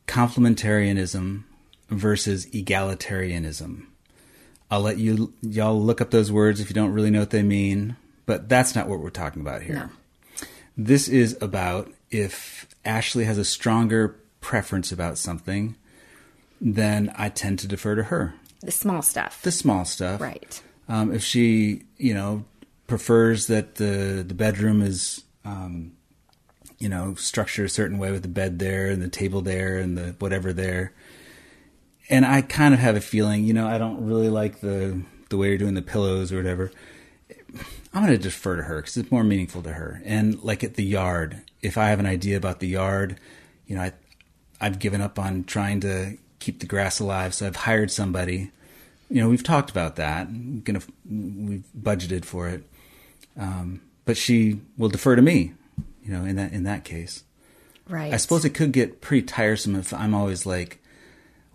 complementarianism 0.08 1.44
versus 1.88 2.46
egalitarianism. 2.46 3.86
I'll 4.70 4.80
let 4.80 4.98
you 4.98 5.32
y'all 5.42 5.80
look 5.80 6.00
up 6.00 6.10
those 6.10 6.30
words 6.30 6.60
if 6.60 6.68
you 6.68 6.74
don't 6.74 6.92
really 6.92 7.10
know 7.10 7.20
what 7.20 7.30
they 7.30 7.42
mean, 7.42 7.96
but 8.26 8.48
that's 8.48 8.74
not 8.74 8.88
what 8.88 9.00
we're 9.00 9.10
talking 9.10 9.40
about 9.40 9.62
here. 9.62 9.74
No. 9.74 10.46
This 10.76 11.08
is 11.08 11.36
about 11.40 11.90
if 12.10 12.66
Ashley 12.84 13.24
has 13.24 13.38
a 13.38 13.44
stronger 13.44 14.20
preference 14.40 14.92
about 14.92 15.18
something, 15.18 15.76
then 16.60 17.12
I 17.16 17.28
tend 17.28 17.58
to 17.60 17.68
defer 17.68 17.94
to 17.94 18.04
her. 18.04 18.34
The 18.60 18.70
small 18.70 19.02
stuff. 19.02 19.42
The 19.42 19.52
small 19.52 19.84
stuff. 19.84 20.20
Right. 20.20 20.62
Um, 20.88 21.12
if 21.12 21.22
she, 21.22 21.84
you 21.96 22.14
know, 22.14 22.44
prefers 22.86 23.46
that 23.46 23.76
the 23.76 24.24
the 24.26 24.34
bedroom 24.34 24.82
is, 24.82 25.24
um, 25.44 25.92
you 26.78 26.88
know, 26.88 27.14
structured 27.14 27.66
a 27.66 27.68
certain 27.68 27.98
way 27.98 28.10
with 28.10 28.22
the 28.22 28.28
bed 28.28 28.58
there 28.58 28.88
and 28.88 29.02
the 29.02 29.08
table 29.08 29.40
there 29.40 29.78
and 29.78 29.96
the 29.96 30.16
whatever 30.18 30.52
there, 30.52 30.92
and 32.10 32.24
I 32.24 32.42
kind 32.42 32.74
of 32.74 32.80
have 32.80 32.96
a 32.96 33.00
feeling, 33.00 33.44
you 33.44 33.52
know, 33.52 33.66
I 33.66 33.78
don't 33.78 34.06
really 34.06 34.28
like 34.28 34.60
the 34.60 35.00
the 35.28 35.36
way 35.36 35.48
you're 35.48 35.58
doing 35.58 35.74
the 35.74 35.82
pillows 35.82 36.32
or 36.32 36.36
whatever. 36.36 36.70
I'm 37.92 38.04
going 38.04 38.16
to 38.16 38.22
defer 38.22 38.56
to 38.56 38.62
her 38.62 38.76
because 38.76 38.96
it's 38.96 39.10
more 39.10 39.24
meaningful 39.24 39.62
to 39.62 39.72
her. 39.72 40.02
And 40.04 40.42
like 40.42 40.62
at 40.62 40.74
the 40.74 40.84
yard, 40.84 41.42
if 41.62 41.78
I 41.78 41.88
have 41.88 41.98
an 41.98 42.06
idea 42.06 42.36
about 42.36 42.60
the 42.60 42.68
yard, 42.68 43.18
you 43.66 43.76
know, 43.76 43.82
I, 43.82 43.92
I've 44.60 44.78
given 44.78 45.00
up 45.00 45.18
on 45.18 45.44
trying 45.44 45.80
to 45.80 46.16
keep 46.38 46.60
the 46.60 46.66
grass 46.66 47.00
alive, 47.00 47.34
so 47.34 47.46
I've 47.46 47.56
hired 47.56 47.90
somebody. 47.90 48.50
You 49.10 49.22
know, 49.22 49.28
we've 49.28 49.42
talked 49.42 49.70
about 49.70 49.96
that. 49.96 50.28
We're 50.30 50.60
gonna 50.60 50.82
we've 51.10 51.64
budgeted 51.78 52.24
for 52.24 52.48
it, 52.48 52.64
um, 53.38 53.80
but 54.04 54.16
she 54.16 54.60
will 54.76 54.88
defer 54.88 55.16
to 55.16 55.22
me. 55.22 55.54
You 56.04 56.12
know, 56.12 56.24
in 56.24 56.36
that 56.36 56.52
in 56.52 56.64
that 56.64 56.84
case, 56.84 57.24
right? 57.88 58.12
I 58.12 58.16
suppose 58.16 58.44
it 58.44 58.50
could 58.50 58.72
get 58.72 59.00
pretty 59.00 59.26
tiresome 59.26 59.76
if 59.76 59.92
I'm 59.92 60.14
always 60.14 60.44
like, 60.44 60.82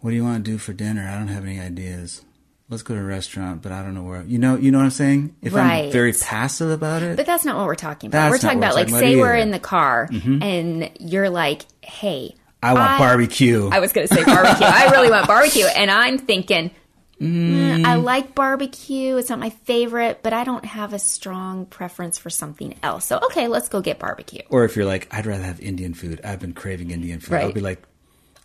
"What 0.04 0.12
do 0.12 0.16
you 0.16 0.24
want 0.24 0.46
to 0.46 0.52
do 0.52 0.60
for 0.60 0.74
dinner?" 0.74 1.10
I 1.10 1.18
don't 1.18 1.30
have 1.30 1.44
any 1.44 1.60
ideas 1.60 2.22
let's 2.70 2.84
go 2.84 2.96
to 2.96 3.00
a 3.00 3.04
restaurant, 3.04 3.62
but 3.62 3.72
I 3.72 3.82
don't 3.82 3.94
know 3.94 4.04
where. 4.04 4.24
You 4.24 4.40
know, 4.40 4.58
you 4.58 4.72
know 4.72 4.80
what 4.80 4.86
I'm 4.86 4.92
saying? 4.92 5.36
If 5.42 5.54
right. 5.54 5.86
I'm 5.86 5.92
very 5.92 6.14
passive 6.14 6.70
about 6.70 7.04
it. 7.04 7.16
But 7.16 7.26
that's 7.26 7.46
not 7.46 7.56
what 7.56 7.66
we're 7.66 7.76
talking 7.76 8.10
about. 8.10 8.32
We're 8.32 8.38
talking 8.38 8.58
about, 8.58 8.74
we're 8.74 8.82
talking 8.82 8.94
like, 8.94 9.02
say 9.02 9.16
we're 9.16 9.36
in 9.36 9.52
the 9.52 9.60
car 9.60 10.10
mm-hmm. 10.12 10.44
and 10.44 10.92
you're 11.00 11.30
like, 11.30 11.66
hey, 11.82 12.36
I 12.62 12.74
want 12.74 12.92
I, 12.92 13.00
barbecue. 13.00 13.70
I 13.70 13.80
was 13.80 13.94
going 13.94 14.08
to 14.08 14.14
say 14.14 14.24
barbecue. 14.24 14.66
I 14.66 14.90
really 14.92 15.10
want 15.10 15.28
barbecue. 15.28 15.66
And 15.76 15.92
I'm 15.92 16.18
thinking, 16.18 16.72
mm. 17.20 17.86
I 17.86 17.96
like 17.96 18.36
barbecue. 18.36 19.18
It's 19.18 19.30
not 19.30 19.40
my 19.40 19.50
favorite, 19.50 20.22
but 20.24 20.34
I 20.34 20.44
don't 20.44 20.66
have 20.66 20.94
a 20.94 21.00
strong 21.00 21.66
preference 21.66 22.18
for 22.18 22.30
something 22.30 22.76
else. 22.82 23.06
So, 23.06 23.18
okay, 23.26 23.48
let's 23.48 23.70
go 23.70 23.82
get 23.82 24.00
barbecue. 24.00 24.44
Or 24.50 24.66
if 24.66 24.76
you're 24.76 24.86
like, 24.86 25.14
I'd 25.14 25.26
rather 25.26 25.44
have 25.44 25.60
Indian 25.60 25.94
food. 25.94 26.22
I've 26.24 26.40
been 26.40 26.54
craving 26.54 26.92
Indian 26.92 27.20
food. 27.20 27.34
Right. 27.34 27.44
I'll 27.44 27.52
be 27.52 27.62
like, 27.62 27.84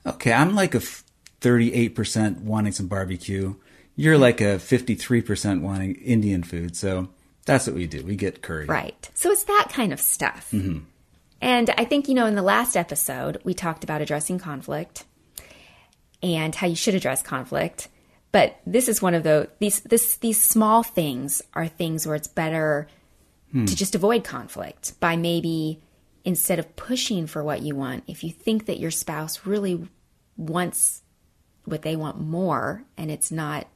okay, 0.05 0.33
I'm 0.33 0.55
like 0.55 0.75
a 0.75 0.81
38% 1.40 2.40
wanting 2.40 2.73
some 2.73 2.87
barbecue 2.87 3.54
you're 3.99 4.16
like 4.16 4.40
a 4.40 4.59
53% 4.59 5.61
wanting 5.61 5.97
Indian 5.97 6.45
food. 6.45 6.76
So 6.76 7.09
that's 7.45 7.66
what 7.66 7.75
we 7.75 7.88
do. 7.88 8.04
We 8.04 8.14
get 8.14 8.42
curry. 8.42 8.64
Right. 8.64 9.11
So 9.14 9.33
it's 9.33 9.42
that 9.45 9.71
kind 9.73 9.92
of 9.92 10.00
stuff. 10.00 10.50
Mm-hmm. 10.52 10.85
And 11.40 11.71
I 11.76 11.85
think, 11.85 12.09
you 12.09 12.14
know, 12.14 12.26
in 12.26 12.37
the 12.37 12.42
last 12.42 12.76
episode, 12.76 13.40
we 13.42 13.54
talked 13.54 13.83
about 13.83 14.00
addressing 14.00 14.38
conflict 14.38 15.04
and 16.23 16.54
how 16.54 16.68
you 16.68 16.76
should 16.76 16.95
address 16.95 17.23
conflict. 17.23 17.88
But 18.30 18.61
this 18.64 18.88
is 18.88 19.02
one 19.02 19.14
of 19.14 19.25
the 19.25 19.49
these 19.59 19.80
this 19.80 20.18
these 20.18 20.40
small 20.40 20.85
things 20.85 21.42
are 21.54 21.66
things 21.66 22.07
where 22.07 22.14
it's 22.14 22.28
better 22.28 22.87
hmm. 23.50 23.64
to 23.64 23.75
just 23.75 23.97
avoid 23.97 24.23
conflict 24.23 25.00
by 25.00 25.16
maybe 25.16 25.80
instead 26.25 26.61
of 26.61 26.76
pushing 26.76 27.26
for 27.26 27.42
what 27.42 27.62
you 27.62 27.75
want, 27.75 28.04
if 28.07 28.23
you 28.23 28.30
think 28.30 28.66
that 28.66 28.78
your 28.78 28.90
spouse 28.92 29.45
really 29.45 29.88
wants 30.37 31.02
what 31.70 31.82
they 31.82 31.96
want 31.96 32.20
more 32.20 32.84
and 32.96 33.10
it's 33.10 33.30
not 33.30 33.66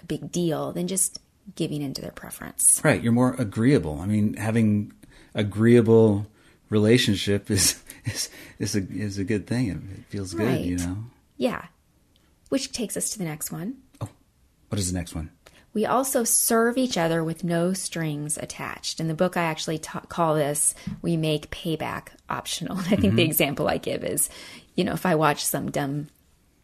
a 0.00 0.04
big 0.04 0.32
deal 0.32 0.72
than 0.72 0.88
just 0.88 1.20
giving 1.54 1.82
into 1.82 2.00
their 2.00 2.12
preference. 2.12 2.80
Right. 2.84 3.02
You're 3.02 3.12
more 3.12 3.34
agreeable. 3.38 4.00
I 4.00 4.06
mean, 4.06 4.34
having 4.34 4.92
agreeable 5.34 6.26
relationship 6.68 7.50
is 7.50 7.82
is 8.04 8.28
is 8.58 8.74
a 8.74 8.80
is 8.80 9.18
a 9.18 9.24
good 9.24 9.46
thing. 9.46 9.68
It 9.68 10.04
feels 10.06 10.34
good, 10.34 10.46
right. 10.46 10.60
you 10.60 10.76
know. 10.78 10.96
Yeah. 11.36 11.66
Which 12.48 12.72
takes 12.72 12.96
us 12.96 13.10
to 13.10 13.18
the 13.18 13.24
next 13.24 13.52
one. 13.52 13.76
Oh, 14.00 14.08
what 14.68 14.78
is 14.78 14.92
the 14.92 14.98
next 14.98 15.14
one? 15.14 15.30
We 15.72 15.86
also 15.86 16.24
serve 16.24 16.76
each 16.76 16.98
other 16.98 17.22
with 17.22 17.44
no 17.44 17.72
strings 17.72 18.36
attached. 18.36 18.98
In 18.98 19.06
the 19.06 19.14
book, 19.14 19.36
I 19.36 19.42
actually 19.42 19.78
ta- 19.78 20.00
call 20.00 20.34
this 20.34 20.74
"We 21.02 21.16
make 21.16 21.50
payback 21.50 22.08
optional." 22.28 22.78
I 22.78 22.82
think 22.82 23.00
mm-hmm. 23.00 23.16
the 23.16 23.24
example 23.24 23.68
I 23.68 23.78
give 23.78 24.04
is, 24.04 24.30
you 24.74 24.84
know, 24.84 24.92
if 24.92 25.06
I 25.06 25.14
watch 25.14 25.44
some 25.44 25.70
dumb 25.70 26.08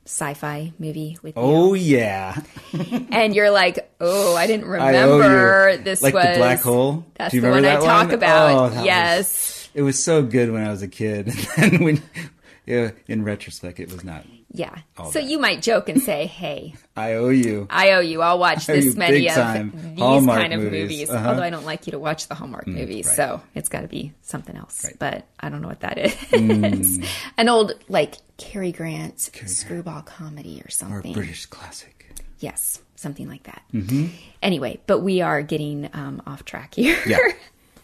sci-fi 0.06 0.72
movie 0.78 1.18
with 1.22 1.34
oh 1.36 1.74
yeah. 1.74 2.40
And 3.10 3.34
you're 3.34 3.50
like 3.50 3.90
oh 4.00 4.36
i 4.36 4.46
didn't 4.46 4.66
remember 4.66 5.70
I 5.70 5.76
this 5.76 6.00
like 6.00 6.14
was 6.14 6.24
the 6.24 6.34
black 6.36 6.60
hole? 6.60 7.04
that's 7.14 7.32
the 7.32 7.40
one 7.40 7.64
i 7.64 7.76
talk 7.76 8.10
oh, 8.10 8.14
about 8.14 8.72
oh, 8.72 8.84
yes 8.84 9.26
was, 9.26 9.68
it 9.74 9.82
was 9.82 10.02
so 10.02 10.22
good 10.22 10.50
when 10.52 10.62
i 10.62 10.70
was 10.70 10.82
a 10.82 10.88
kid. 10.88 11.32
And 11.56 11.84
when 11.84 12.02
yeah, 12.66 12.90
in 13.06 13.22
retrospect 13.22 13.80
it 13.80 13.92
was 13.92 14.04
not 14.04 14.24
yeah 14.58 14.78
so 14.96 15.12
that. 15.12 15.24
you 15.24 15.38
might 15.38 15.62
joke 15.62 15.88
and 15.88 16.00
say 16.02 16.26
hey 16.26 16.74
i 16.96 17.14
owe 17.14 17.28
you 17.28 17.66
i 17.70 17.92
owe 17.92 18.00
you 18.00 18.22
i'll 18.22 18.38
watch 18.38 18.66
this 18.66 18.96
many 18.96 19.28
of 19.28 19.36
these 19.36 19.98
Hallmark 19.98 20.40
kind 20.40 20.52
of 20.52 20.60
movies, 20.60 20.82
movies. 20.82 21.10
Uh-huh. 21.10 21.28
although 21.28 21.42
i 21.42 21.50
don't 21.50 21.64
like 21.64 21.86
you 21.86 21.92
to 21.92 21.98
watch 21.98 22.28
the 22.28 22.34
hallmark 22.34 22.66
mm, 22.66 22.74
movies 22.74 23.06
right. 23.06 23.16
so 23.16 23.42
it's 23.54 23.68
got 23.68 23.82
to 23.82 23.88
be 23.88 24.12
something 24.22 24.56
else 24.56 24.84
right. 24.84 24.98
but 24.98 25.26
i 25.40 25.48
don't 25.48 25.62
know 25.62 25.68
what 25.68 25.80
that 25.80 25.98
is 25.98 26.14
mm. 26.14 27.06
an 27.36 27.48
old 27.48 27.72
like 27.88 28.16
Cary 28.38 28.72
Grant 28.72 29.30
Cary 29.32 29.48
screwball 29.48 30.02
Grant. 30.02 30.06
comedy 30.06 30.62
or 30.62 30.70
something. 30.70 31.12
Or 31.12 31.14
British 31.14 31.46
classic. 31.46 31.96
Yes, 32.38 32.82
something 32.96 33.28
like 33.28 33.44
that. 33.44 33.62
Mm-hmm. 33.72 34.06
Anyway, 34.42 34.80
but 34.86 35.00
we 35.00 35.22
are 35.22 35.42
getting 35.42 35.88
um, 35.94 36.22
off 36.26 36.44
track 36.44 36.74
here. 36.74 36.98
Yeah. 37.06 37.18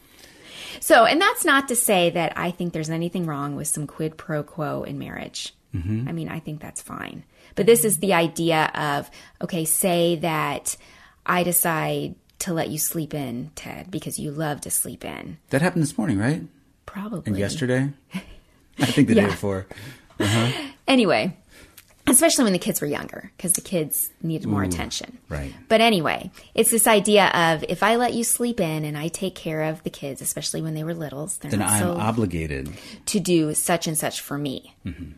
so, 0.80 1.04
and 1.04 1.20
that's 1.20 1.44
not 1.44 1.68
to 1.68 1.76
say 1.76 2.10
that 2.10 2.34
I 2.36 2.50
think 2.50 2.72
there's 2.72 2.90
anything 2.90 3.26
wrong 3.26 3.56
with 3.56 3.68
some 3.68 3.86
quid 3.86 4.18
pro 4.18 4.42
quo 4.42 4.82
in 4.82 4.98
marriage. 4.98 5.54
Mm-hmm. 5.74 6.08
I 6.08 6.12
mean, 6.12 6.28
I 6.28 6.38
think 6.38 6.60
that's 6.60 6.82
fine. 6.82 7.24
But 7.54 7.66
this 7.66 7.84
is 7.84 7.98
the 7.98 8.14
idea 8.14 8.70
of 8.74 9.10
okay, 9.40 9.64
say 9.64 10.16
that 10.16 10.76
I 11.24 11.42
decide 11.42 12.14
to 12.40 12.52
let 12.52 12.70
you 12.70 12.78
sleep 12.78 13.14
in, 13.14 13.50
Ted, 13.54 13.90
because 13.90 14.18
you 14.18 14.30
love 14.30 14.60
to 14.62 14.70
sleep 14.70 15.04
in. 15.04 15.38
That 15.50 15.62
happened 15.62 15.82
this 15.82 15.96
morning, 15.96 16.18
right? 16.18 16.42
Probably. 16.86 17.22
And 17.26 17.38
yesterday? 17.38 17.90
I 18.78 18.86
think 18.86 19.08
the 19.08 19.14
yeah. 19.14 19.22
day 19.22 19.30
before. 19.30 19.66
Uh-huh. 20.20 20.68
Anyway, 20.86 21.36
especially 22.06 22.44
when 22.44 22.52
the 22.52 22.58
kids 22.58 22.80
were 22.80 22.86
younger 22.86 23.32
because 23.36 23.54
the 23.54 23.60
kids 23.60 24.10
needed 24.22 24.46
more 24.46 24.62
Ooh, 24.62 24.66
attention. 24.66 25.18
Right. 25.28 25.52
But 25.68 25.80
anyway, 25.80 26.30
it's 26.54 26.70
this 26.70 26.86
idea 26.86 27.28
of 27.28 27.64
if 27.68 27.82
I 27.82 27.96
let 27.96 28.14
you 28.14 28.22
sleep 28.22 28.60
in 28.60 28.84
and 28.84 28.96
I 28.96 29.08
take 29.08 29.34
care 29.34 29.64
of 29.64 29.82
the 29.82 29.90
kids, 29.90 30.20
especially 30.20 30.62
when 30.62 30.74
they 30.74 30.84
were 30.84 30.94
littles, 30.94 31.38
then 31.38 31.60
I'm 31.60 31.80
so 31.80 31.92
obligated 31.94 32.70
to 33.06 33.20
do 33.20 33.54
such 33.54 33.86
and 33.88 33.96
such 33.98 34.20
for 34.20 34.38
me. 34.38 34.74
Mm-hmm. 34.86 35.12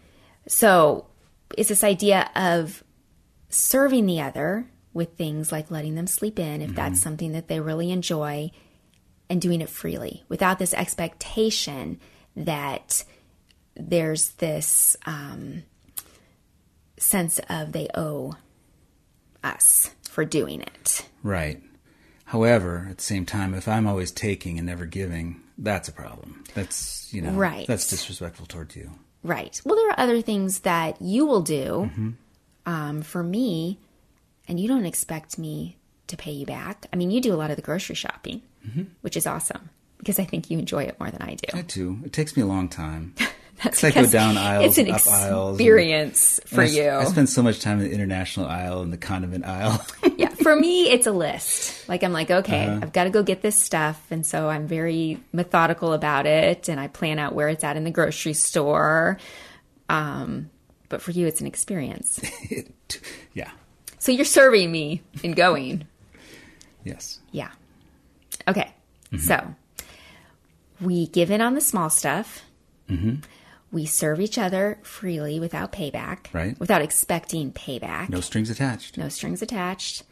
So 0.46 1.06
it's 1.56 1.68
this 1.68 1.84
idea 1.84 2.30
of 2.34 2.82
serving 3.48 4.06
the 4.06 4.20
other 4.20 4.68
with 4.92 5.16
things 5.16 5.50
like 5.50 5.70
letting 5.70 5.94
them 5.94 6.06
sleep 6.06 6.38
in 6.38 6.60
if 6.60 6.68
mm-hmm. 6.68 6.76
that's 6.76 7.00
something 7.00 7.32
that 7.32 7.48
they 7.48 7.60
really 7.60 7.90
enjoy 7.90 8.50
and 9.28 9.40
doing 9.40 9.60
it 9.60 9.68
freely 9.68 10.24
without 10.28 10.58
this 10.58 10.74
expectation 10.74 11.98
that 12.36 13.04
there's 13.76 14.30
this 14.32 14.96
um, 15.06 15.62
sense 16.96 17.40
of 17.48 17.72
they 17.72 17.88
owe 17.94 18.34
us 19.42 19.90
for 20.08 20.24
doing 20.24 20.60
it. 20.60 21.08
Right. 21.22 21.62
However, 22.26 22.86
at 22.90 22.98
the 22.98 23.02
same 23.02 23.26
time, 23.26 23.54
if 23.54 23.68
I'm 23.68 23.86
always 23.86 24.10
taking 24.10 24.58
and 24.58 24.66
never 24.66 24.86
giving, 24.86 25.42
that's 25.58 25.88
a 25.88 25.92
problem. 25.92 26.44
That's 26.54 27.12
you 27.12 27.22
know, 27.22 27.32
right. 27.32 27.66
That's 27.66 27.88
disrespectful 27.88 28.46
towards 28.46 28.76
you. 28.76 28.90
Right. 29.24 29.60
Well, 29.64 29.74
there 29.74 29.88
are 29.88 29.98
other 29.98 30.20
things 30.20 30.60
that 30.60 31.00
you 31.02 31.26
will 31.26 31.40
do 31.40 31.90
mm-hmm. 31.90 32.10
um, 32.66 33.02
for 33.02 33.22
me, 33.22 33.78
and 34.46 34.60
you 34.60 34.68
don't 34.68 34.86
expect 34.86 35.38
me 35.38 35.76
to 36.06 36.16
pay 36.16 36.30
you 36.30 36.46
back. 36.46 36.86
I 36.92 36.96
mean, 36.96 37.10
you 37.10 37.20
do 37.20 37.32
a 37.32 37.36
lot 37.36 37.50
of 37.50 37.56
the 37.56 37.62
grocery 37.62 37.96
shopping, 37.96 38.42
mm-hmm. 38.64 38.84
which 39.00 39.16
is 39.16 39.26
awesome 39.26 39.70
because 39.98 40.18
I 40.18 40.24
think 40.24 40.50
you 40.50 40.58
enjoy 40.58 40.84
it 40.84 41.00
more 41.00 41.10
than 41.10 41.22
I 41.22 41.34
do. 41.34 41.58
I 41.58 41.62
do. 41.62 41.98
It 42.04 42.12
takes 42.12 42.36
me 42.36 42.42
a 42.42 42.46
long 42.46 42.68
time. 42.68 43.14
That's 43.62 43.84
I 43.84 43.90
go 43.92 44.04
down 44.06 44.36
aisles, 44.36 44.66
it's 44.66 44.78
an 44.78 44.94
up 44.94 45.06
aisles. 45.06 45.58
Experience 45.60 46.40
for 46.46 46.62
I, 46.62 46.66
you. 46.66 46.90
I 46.90 47.04
spend 47.04 47.28
so 47.28 47.42
much 47.42 47.60
time 47.60 47.78
in 47.80 47.84
the 47.84 47.92
international 47.92 48.46
aisle 48.46 48.82
and 48.82 48.92
the 48.92 48.96
condiment 48.98 49.44
aisle. 49.44 49.84
yeah, 50.16 50.28
for 50.30 50.54
me, 50.56 50.90
it's 50.90 51.06
a 51.06 51.12
list. 51.12 51.88
Like, 51.88 52.02
I'm 52.02 52.12
like, 52.12 52.30
okay, 52.30 52.66
Uh-huh. 52.66 52.80
I've 52.82 52.92
got 52.92 53.04
to 53.04 53.10
go 53.10 53.22
get 53.22 53.42
this 53.42 53.56
stuff. 53.56 54.04
And 54.10 54.26
so 54.26 54.48
I'm 54.48 54.66
very 54.66 55.20
methodical 55.32 55.92
about 55.92 56.26
it 56.26 56.68
and 56.68 56.80
I 56.80 56.88
plan 56.88 57.18
out 57.18 57.34
where 57.34 57.48
it's 57.48 57.62
at 57.64 57.76
in 57.76 57.84
the 57.84 57.90
grocery 57.90 58.34
store. 58.34 59.18
Um, 59.88 60.50
but 60.88 61.00
for 61.00 61.12
you, 61.12 61.26
it's 61.26 61.40
an 61.40 61.46
experience. 61.46 62.20
yeah. 63.34 63.50
So 63.98 64.12
you're 64.12 64.24
serving 64.24 64.70
me 64.70 65.02
in 65.22 65.32
going. 65.32 65.86
Yes. 66.84 67.20
Yeah. 67.30 67.50
Okay. 68.48 68.70
Mm-hmm. 69.12 69.18
So 69.18 69.54
we 70.80 71.06
give 71.06 71.30
in 71.30 71.40
on 71.40 71.54
the 71.54 71.60
small 71.60 71.88
stuff. 71.88 72.42
Mm-hmm. 72.90 73.20
We 73.74 73.84
serve 73.86 74.20
each 74.20 74.38
other 74.38 74.78
freely 74.82 75.38
without 75.40 75.72
payback, 75.72 76.32
Right. 76.32 76.58
Without 76.60 76.80
expecting 76.80 77.52
payback. 77.52 78.08
No 78.08 78.20
strings 78.20 78.48
attached. 78.48 78.96
no 78.96 79.08
strings 79.10 79.42
attached. 79.42 80.04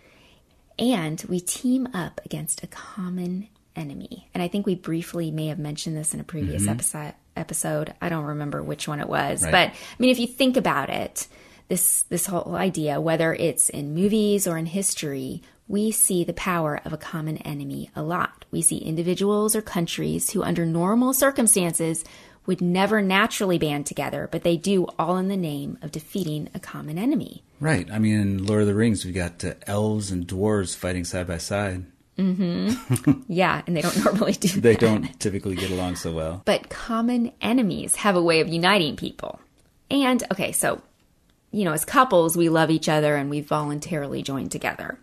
And 0.78 1.22
we 1.28 1.40
team 1.40 1.86
up 1.94 2.20
against 2.24 2.62
a 2.62 2.66
common 2.66 3.48
enemy. 3.76 4.28
And 4.34 4.42
I 4.42 4.48
think 4.48 4.66
we 4.66 4.74
briefly 4.74 5.30
may 5.30 5.46
have 5.46 5.58
mentioned 5.58 5.96
this 5.96 6.12
in 6.12 6.20
a 6.20 6.24
previous 6.24 6.66
episode. 6.66 7.14
Episode, 7.36 7.94
I 8.02 8.10
don't 8.10 8.24
remember 8.24 8.62
which 8.62 8.86
one 8.86 9.00
it 9.00 9.08
was, 9.08 9.42
Mm-hmm. 9.42 9.54
Right. 9.54 9.70
but 9.70 9.74
I 9.74 9.96
mean, 9.98 10.10
if 10.10 10.18
you 10.18 10.26
think 10.26 10.56
about 10.58 10.90
it, 10.90 11.28
this 11.68 12.02
this 12.10 12.26
whole 12.26 12.54
idea, 12.56 13.00
whether 13.00 13.32
it's 13.32 13.70
in 13.70 13.94
movies 13.94 14.46
or 14.46 14.58
in 14.58 14.66
history, 14.66 15.40
we 15.68 15.90
see 15.92 16.24
the 16.24 16.34
power 16.34 16.80
of 16.84 16.92
a 16.92 16.98
common 16.98 17.38
enemy 17.38 17.90
a 17.96 18.02
lot. 18.02 18.44
We 18.50 18.60
see 18.60 18.76
individuals 18.78 19.56
or 19.56 19.62
countries 19.62 20.30
who, 20.30 20.42
under 20.42 20.66
normal 20.66 21.14
circumstances, 21.14 22.04
would 22.46 22.60
never 22.60 23.00
naturally 23.00 23.58
band 23.58 23.86
together, 23.86 24.28
but 24.30 24.42
they 24.42 24.56
do 24.56 24.86
all 24.98 25.16
in 25.16 25.28
the 25.28 25.36
name 25.36 25.78
of 25.82 25.92
defeating 25.92 26.48
a 26.54 26.60
common 26.60 26.98
enemy. 26.98 27.42
Right. 27.60 27.88
I 27.90 27.98
mean, 27.98 28.20
in 28.20 28.46
Lord 28.46 28.62
of 28.62 28.66
the 28.66 28.74
Rings, 28.74 29.04
we've 29.04 29.14
got 29.14 29.44
uh, 29.44 29.54
elves 29.66 30.10
and 30.10 30.26
dwarves 30.26 30.76
fighting 30.76 31.04
side 31.04 31.28
by 31.28 31.38
side. 31.38 31.84
Mm-hmm. 32.18 33.22
yeah, 33.28 33.62
and 33.66 33.76
they 33.76 33.80
don't 33.80 33.96
normally 34.04 34.32
do 34.32 34.60
They 34.60 34.72
that. 34.72 34.80
don't 34.80 35.20
typically 35.20 35.54
get 35.54 35.70
along 35.70 35.96
so 35.96 36.12
well. 36.12 36.42
But 36.44 36.68
common 36.68 37.32
enemies 37.40 37.94
have 37.96 38.16
a 38.16 38.22
way 38.22 38.40
of 38.40 38.48
uniting 38.48 38.96
people. 38.96 39.40
And, 39.90 40.22
okay, 40.32 40.52
so, 40.52 40.82
you 41.52 41.64
know, 41.64 41.72
as 41.72 41.84
couples, 41.84 42.36
we 42.36 42.48
love 42.48 42.70
each 42.70 42.88
other 42.88 43.14
and 43.16 43.30
we 43.30 43.40
voluntarily 43.40 44.22
join 44.22 44.48
together. 44.48 44.98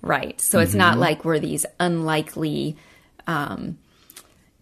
Right. 0.00 0.40
So 0.40 0.58
it's 0.58 0.74
not 0.74 0.98
like 0.98 1.24
we're 1.24 1.38
these 1.38 1.64
unlikely 1.78 2.76
um, 3.28 3.78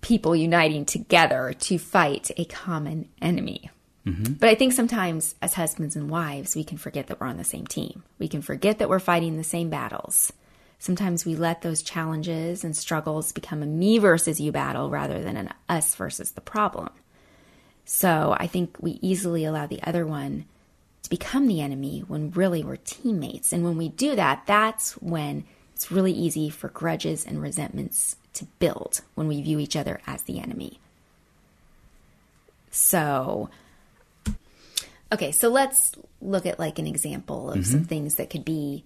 people 0.00 0.34
uniting 0.34 0.84
together 0.84 1.52
to 1.60 1.78
fight 1.78 2.30
a 2.36 2.44
common 2.44 3.08
enemy. 3.20 3.70
Mm-hmm. 4.06 4.34
But 4.34 4.48
I 4.48 4.54
think 4.54 4.72
sometimes 4.72 5.34
as 5.42 5.54
husbands 5.54 5.94
and 5.96 6.10
wives, 6.10 6.56
we 6.56 6.64
can 6.64 6.78
forget 6.78 7.08
that 7.08 7.20
we're 7.20 7.26
on 7.26 7.36
the 7.36 7.44
same 7.44 7.66
team. 7.66 8.02
We 8.18 8.28
can 8.28 8.42
forget 8.42 8.78
that 8.78 8.88
we're 8.88 8.98
fighting 8.98 9.36
the 9.36 9.44
same 9.44 9.68
battles. 9.68 10.32
Sometimes 10.78 11.26
we 11.26 11.36
let 11.36 11.60
those 11.60 11.82
challenges 11.82 12.64
and 12.64 12.74
struggles 12.74 13.32
become 13.32 13.62
a 13.62 13.66
me 13.66 13.98
versus 13.98 14.40
you 14.40 14.50
battle 14.50 14.88
rather 14.88 15.22
than 15.22 15.36
an 15.36 15.52
us 15.68 15.94
versus 15.94 16.30
the 16.30 16.40
problem. 16.40 16.88
So 17.84 18.34
I 18.38 18.46
think 18.46 18.76
we 18.80 18.98
easily 19.02 19.44
allow 19.44 19.66
the 19.66 19.82
other 19.82 20.06
one 20.06 20.46
to 21.02 21.10
become 21.10 21.46
the 21.46 21.60
enemy 21.60 22.00
when 22.06 22.30
really 22.30 22.64
we're 22.64 22.76
teammates. 22.76 23.52
And 23.52 23.64
when 23.64 23.76
we 23.76 23.90
do 23.90 24.16
that, 24.16 24.44
that's 24.46 24.92
when 24.92 25.44
it's 25.74 25.92
really 25.92 26.12
easy 26.12 26.48
for 26.48 26.68
grudges 26.68 27.26
and 27.26 27.42
resentments 27.42 28.16
to 28.34 28.44
build 28.58 29.00
when 29.14 29.28
we 29.28 29.42
view 29.42 29.58
each 29.58 29.76
other 29.76 30.00
as 30.06 30.22
the 30.22 30.40
enemy. 30.40 30.78
So, 32.70 33.50
okay, 35.12 35.32
so 35.32 35.48
let's 35.48 35.92
look 36.20 36.46
at 36.46 36.58
like 36.58 36.78
an 36.78 36.86
example 36.86 37.50
of 37.50 37.66
some 37.66 37.80
mm-hmm. 37.80 37.88
things 37.88 38.14
that 38.16 38.30
could 38.30 38.44
be 38.44 38.84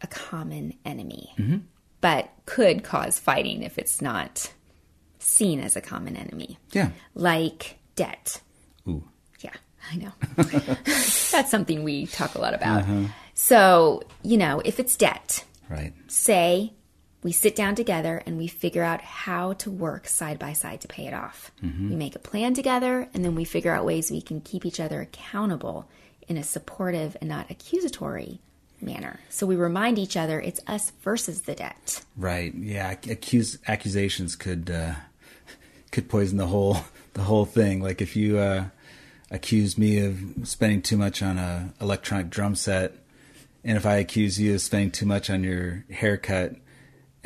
a 0.00 0.06
common 0.06 0.74
enemy, 0.84 1.32
mm-hmm. 1.38 1.58
but 2.00 2.30
could 2.46 2.84
cause 2.84 3.18
fighting 3.18 3.62
if 3.62 3.78
it's 3.78 4.00
not 4.00 4.52
seen 5.18 5.60
as 5.60 5.76
a 5.76 5.80
common 5.80 6.16
enemy, 6.16 6.58
Yeah. 6.72 6.90
like 7.14 7.78
debt. 7.96 8.40
Ooh. 8.88 9.04
Yeah, 9.40 9.54
I 9.92 9.96
know. 9.96 10.12
That's 10.84 11.50
something 11.50 11.84
we 11.84 12.06
talk 12.06 12.34
a 12.34 12.40
lot 12.40 12.54
about. 12.54 12.82
Uh-huh. 12.82 13.08
So, 13.34 14.02
you 14.22 14.38
know, 14.38 14.62
if 14.64 14.80
it's 14.80 14.96
debt, 14.96 15.44
Right. 15.68 15.92
say 16.06 16.72
we 17.26 17.32
sit 17.32 17.56
down 17.56 17.74
together 17.74 18.22
and 18.24 18.38
we 18.38 18.46
figure 18.46 18.84
out 18.84 19.00
how 19.00 19.52
to 19.54 19.68
work 19.68 20.06
side 20.06 20.38
by 20.38 20.52
side 20.52 20.80
to 20.80 20.86
pay 20.86 21.08
it 21.08 21.12
off. 21.12 21.50
We 21.60 21.96
make 21.96 22.14
a 22.14 22.20
plan 22.20 22.54
together 22.54 23.08
and 23.12 23.24
then 23.24 23.34
we 23.34 23.42
figure 23.42 23.72
out 23.72 23.84
ways 23.84 24.12
we 24.12 24.22
can 24.22 24.40
keep 24.40 24.64
each 24.64 24.78
other 24.78 25.00
accountable 25.00 25.88
in 26.28 26.36
a 26.36 26.44
supportive 26.44 27.16
and 27.20 27.28
not 27.28 27.50
accusatory 27.50 28.38
manner. 28.80 29.18
So 29.28 29.44
we 29.44 29.56
remind 29.56 29.98
each 29.98 30.16
other 30.16 30.40
it's 30.40 30.60
us 30.68 30.92
versus 31.02 31.42
the 31.42 31.56
debt. 31.56 32.04
Right. 32.16 32.54
Yeah. 32.54 32.92
Accuse 32.92 33.58
accusations 33.66 34.36
could 34.36 34.70
uh, 34.70 34.94
could 35.90 36.08
poison 36.08 36.38
the 36.38 36.46
whole 36.46 36.76
the 37.14 37.22
whole 37.22 37.44
thing. 37.44 37.82
Like 37.82 38.00
if 38.00 38.14
you 38.14 38.38
uh, 38.38 38.66
accuse 39.32 39.76
me 39.76 39.98
of 39.98 40.16
spending 40.44 40.80
too 40.80 40.96
much 40.96 41.24
on 41.24 41.38
a 41.38 41.74
electronic 41.80 42.30
drum 42.30 42.54
set, 42.54 42.92
and 43.64 43.76
if 43.76 43.84
I 43.84 43.96
accuse 43.96 44.38
you 44.38 44.54
of 44.54 44.60
spending 44.60 44.92
too 44.92 45.06
much 45.06 45.28
on 45.28 45.42
your 45.42 45.84
haircut, 45.90 46.54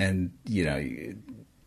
and 0.01 0.31
you 0.47 0.65
know, 0.65 1.15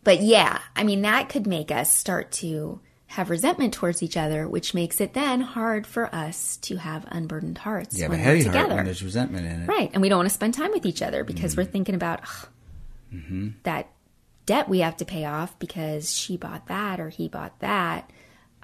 But 0.02 0.20
yeah, 0.20 0.60
I 0.74 0.84
mean, 0.84 1.02
that 1.02 1.28
could 1.28 1.46
make 1.46 1.70
us 1.70 1.92
start 1.92 2.32
to 2.32 2.80
have 3.06 3.30
resentment 3.30 3.72
towards 3.72 4.02
each 4.02 4.16
other, 4.16 4.48
which 4.48 4.74
makes 4.74 5.00
it 5.00 5.14
then 5.14 5.40
hard 5.40 5.86
for 5.86 6.12
us 6.12 6.56
to 6.58 6.76
have 6.76 7.06
unburdened 7.08 7.58
hearts 7.58 7.98
yeah, 7.98 8.08
when 8.08 8.18
heavy 8.18 8.38
we're 8.38 8.44
heart 8.44 8.52
together. 8.52 8.74
when 8.74 8.84
there's 8.86 9.04
resentment 9.04 9.46
in 9.46 9.62
it. 9.62 9.68
Right. 9.68 9.90
And 9.92 10.02
we 10.02 10.08
don't 10.08 10.18
want 10.18 10.28
to 10.28 10.34
spend 10.34 10.54
time 10.54 10.72
with 10.72 10.84
each 10.84 11.00
other 11.00 11.22
because 11.22 11.56
we're 11.56 11.62
mm-hmm. 11.62 11.72
thinking 11.72 11.94
about 11.94 12.22
ugh, 12.22 12.48
mm-hmm. 13.14 13.48
that 13.62 13.88
debt 14.46 14.68
we 14.68 14.80
have 14.80 14.96
to 14.96 15.04
pay 15.04 15.24
off 15.24 15.56
because 15.60 16.12
she 16.12 16.36
bought 16.36 16.66
that 16.66 16.98
or 16.98 17.08
he 17.08 17.28
bought 17.28 17.58
that. 17.60 18.10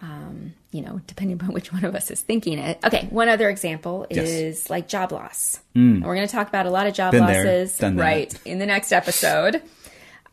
Um, 0.02 0.54
you 0.70 0.80
know, 0.80 1.00
depending 1.06 1.34
upon 1.38 1.52
which 1.54 1.72
one 1.72 1.84
of 1.84 1.94
us 1.94 2.10
is 2.10 2.20
thinking 2.22 2.58
it. 2.58 2.78
Okay, 2.84 3.06
one 3.10 3.28
other 3.28 3.48
example 3.50 4.06
Yes. 4.10 4.28
is 4.28 4.70
like 4.70 4.88
job 4.88 5.12
loss. 5.12 5.60
And 5.74 6.04
we're 6.04 6.14
going 6.14 6.26
to 6.26 6.32
talk 6.32 6.48
about 6.48 6.64
a 6.66 6.70
lot 6.70 6.86
of 6.86 6.94
job 6.94 7.12
Been 7.12 7.26
there, 7.26 7.44
losses, 7.44 7.76
that. 7.78 7.94
right, 7.96 8.34
in 8.46 8.58
the 8.58 8.66
next 8.66 8.92
episode. 8.92 9.62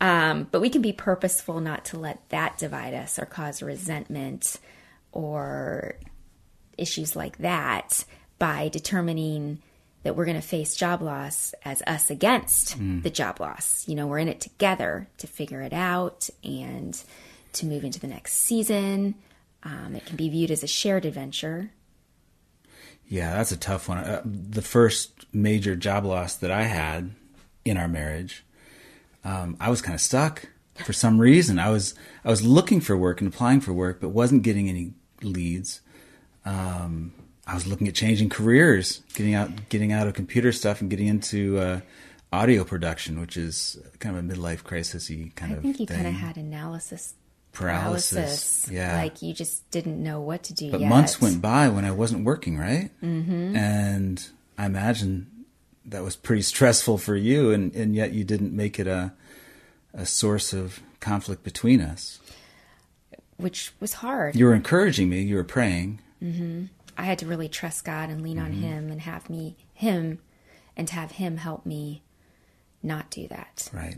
Um, 0.00 0.46
but 0.50 0.60
we 0.60 0.70
can 0.70 0.80
be 0.80 0.92
purposeful 0.92 1.60
not 1.60 1.84
to 1.86 1.98
let 1.98 2.26
that 2.30 2.56
divide 2.56 2.94
us 2.94 3.18
or 3.18 3.26
cause 3.26 3.62
resentment 3.62 4.58
or 5.12 5.96
issues 6.76 7.16
like 7.16 7.38
that 7.38 8.04
by 8.38 8.68
determining 8.68 9.58
that 10.04 10.14
we're 10.14 10.24
going 10.24 10.40
to 10.40 10.46
face 10.46 10.76
job 10.76 11.02
loss 11.02 11.52
as 11.64 11.82
us 11.86 12.08
against 12.08 12.76
the 13.02 13.10
job 13.10 13.40
loss. 13.40 13.84
You 13.88 13.96
know, 13.96 14.06
we're 14.06 14.20
in 14.20 14.28
it 14.28 14.40
together 14.40 15.08
to 15.18 15.26
figure 15.26 15.60
it 15.60 15.72
out 15.72 16.30
and 16.44 16.98
to 17.54 17.66
move 17.66 17.84
into 17.84 17.98
the 17.98 18.06
next 18.06 18.34
season. 18.34 19.16
Um, 19.62 19.94
it 19.96 20.06
can 20.06 20.16
be 20.16 20.28
viewed 20.28 20.50
as 20.50 20.62
a 20.62 20.66
shared 20.68 21.04
adventure. 21.04 21.70
Yeah, 23.06 23.32
that's 23.36 23.52
a 23.52 23.56
tough 23.56 23.88
one. 23.88 23.98
Uh, 23.98 24.22
the 24.24 24.62
first 24.62 25.26
major 25.32 25.74
job 25.74 26.04
loss 26.04 26.36
that 26.36 26.50
I 26.50 26.64
had 26.64 27.10
in 27.64 27.76
our 27.76 27.88
marriage, 27.88 28.44
um, 29.24 29.56
I 29.58 29.70
was 29.70 29.80
kind 29.82 29.94
of 29.94 30.00
stuck 30.00 30.48
for 30.84 30.92
some 30.92 31.18
reason. 31.20 31.58
I 31.58 31.70
was 31.70 31.94
I 32.24 32.28
was 32.30 32.42
looking 32.42 32.80
for 32.80 32.96
work 32.96 33.20
and 33.20 33.32
applying 33.32 33.60
for 33.60 33.72
work, 33.72 34.00
but 34.00 34.10
wasn't 34.10 34.42
getting 34.42 34.68
any 34.68 34.92
leads. 35.22 35.80
Um, 36.44 37.12
I 37.46 37.54
was 37.54 37.66
looking 37.66 37.88
at 37.88 37.94
changing 37.94 38.28
careers, 38.28 39.02
getting 39.14 39.34
out 39.34 39.70
getting 39.70 39.90
out 39.92 40.06
of 40.06 40.14
computer 40.14 40.52
stuff 40.52 40.80
and 40.82 40.90
getting 40.90 41.06
into 41.06 41.58
uh, 41.58 41.80
audio 42.32 42.62
production, 42.62 43.20
which 43.20 43.36
is 43.36 43.78
kind 44.00 44.16
of 44.16 44.24
a 44.24 44.34
midlife 44.34 44.62
crisis 44.64 45.08
kind 45.34 45.52
I 45.52 45.56
of 45.56 45.58
I 45.60 45.62
think 45.62 45.80
you 45.80 45.86
thing. 45.86 45.96
kind 45.96 46.08
of 46.08 46.14
had 46.14 46.36
analysis 46.36 47.14
Paralysis, 47.52 48.12
paralysis. 48.14 48.68
yeah. 48.70 48.96
Like 48.96 49.20
you 49.22 49.34
just 49.34 49.68
didn't 49.70 50.00
know 50.02 50.20
what 50.20 50.44
to 50.44 50.54
do 50.54 50.70
But 50.70 50.80
yet. 50.80 50.88
months 50.88 51.20
went 51.20 51.42
by 51.42 51.68
when 51.68 51.84
I 51.84 51.90
wasn't 51.90 52.24
working, 52.24 52.56
right? 52.58 52.90
Mm-hmm. 53.02 53.56
And 53.56 54.28
I 54.56 54.66
imagine 54.66 55.44
that 55.86 56.02
was 56.04 56.14
pretty 56.16 56.42
stressful 56.42 56.98
for 56.98 57.16
you, 57.16 57.50
and, 57.50 57.74
and 57.74 57.94
yet 57.96 58.12
you 58.12 58.22
didn't 58.24 58.54
make 58.54 58.78
it 58.78 58.86
a 58.86 59.12
a 59.94 60.04
source 60.06 60.52
of 60.52 60.80
conflict 61.00 61.42
between 61.42 61.80
us. 61.80 62.20
which 63.38 63.72
was 63.80 63.94
hard. 63.94 64.36
You 64.36 64.44
were 64.44 64.54
encouraging 64.54 65.08
me. 65.08 65.22
You 65.22 65.36
were 65.36 65.44
praying. 65.44 66.00
I 66.96 67.02
had 67.04 67.18
to 67.20 67.26
really 67.26 67.48
trust 67.48 67.84
God 67.84 68.10
and 68.10 68.22
lean 68.22 68.38
on 68.38 68.52
Him 68.52 68.90
and 68.90 69.00
have 69.00 69.30
me, 69.30 69.56
Him, 69.72 70.18
and 70.76 70.86
to 70.88 70.94
have 70.94 71.12
Him 71.12 71.38
help 71.38 71.64
me 71.64 72.02
not 72.82 73.10
do 73.10 73.26
that. 73.28 73.68
Right. 73.72 73.96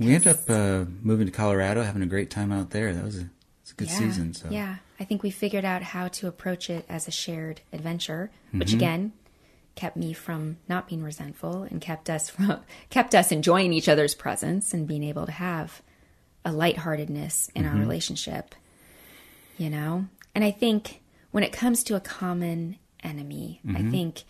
We 0.00 0.14
ended 0.14 0.28
up 0.28 0.48
uh, 0.50 0.84
moving 1.02 1.26
to 1.26 1.32
Colorado, 1.32 1.82
having 1.82 2.02
a 2.02 2.06
great 2.06 2.30
time 2.30 2.52
out 2.52 2.70
there. 2.70 2.92
That 2.92 3.04
was 3.04 3.18
a, 3.18 3.28
it's 3.62 3.72
a 3.72 3.74
good 3.74 3.88
yeah, 3.88 3.98
season. 3.98 4.34
So 4.34 4.48
Yeah. 4.50 4.76
I 5.00 5.04
think 5.04 5.22
we 5.22 5.30
figured 5.30 5.64
out 5.64 5.82
how 5.82 6.08
to 6.08 6.28
approach 6.28 6.70
it 6.70 6.84
as 6.88 7.08
a 7.08 7.10
shared 7.10 7.60
adventure, 7.72 8.30
which 8.52 8.68
Mm-hmm. 8.68 8.76
again 8.76 9.12
kept 9.74 9.96
me 9.96 10.12
from 10.12 10.56
not 10.68 10.86
being 10.88 11.02
resentful 11.02 11.62
and 11.64 11.80
kept 11.80 12.08
us 12.08 12.30
from 12.30 12.60
kept 12.90 13.14
us 13.14 13.32
enjoying 13.32 13.72
each 13.72 13.88
other's 13.88 14.14
presence 14.14 14.72
and 14.72 14.86
being 14.86 15.02
able 15.02 15.26
to 15.26 15.32
have 15.32 15.82
a 16.44 16.52
lightheartedness 16.52 17.50
in 17.54 17.64
Mm-hmm. 17.64 17.74
our 17.74 17.80
relationship. 17.80 18.54
You 19.58 19.70
know? 19.70 20.06
And 20.34 20.44
I 20.44 20.50
think 20.50 21.00
when 21.32 21.42
it 21.44 21.52
comes 21.52 21.82
to 21.84 21.96
a 21.96 22.00
common 22.00 22.76
enemy, 23.02 23.60
Mm-hmm. 23.66 23.76
I 23.76 23.90
think 23.90 24.22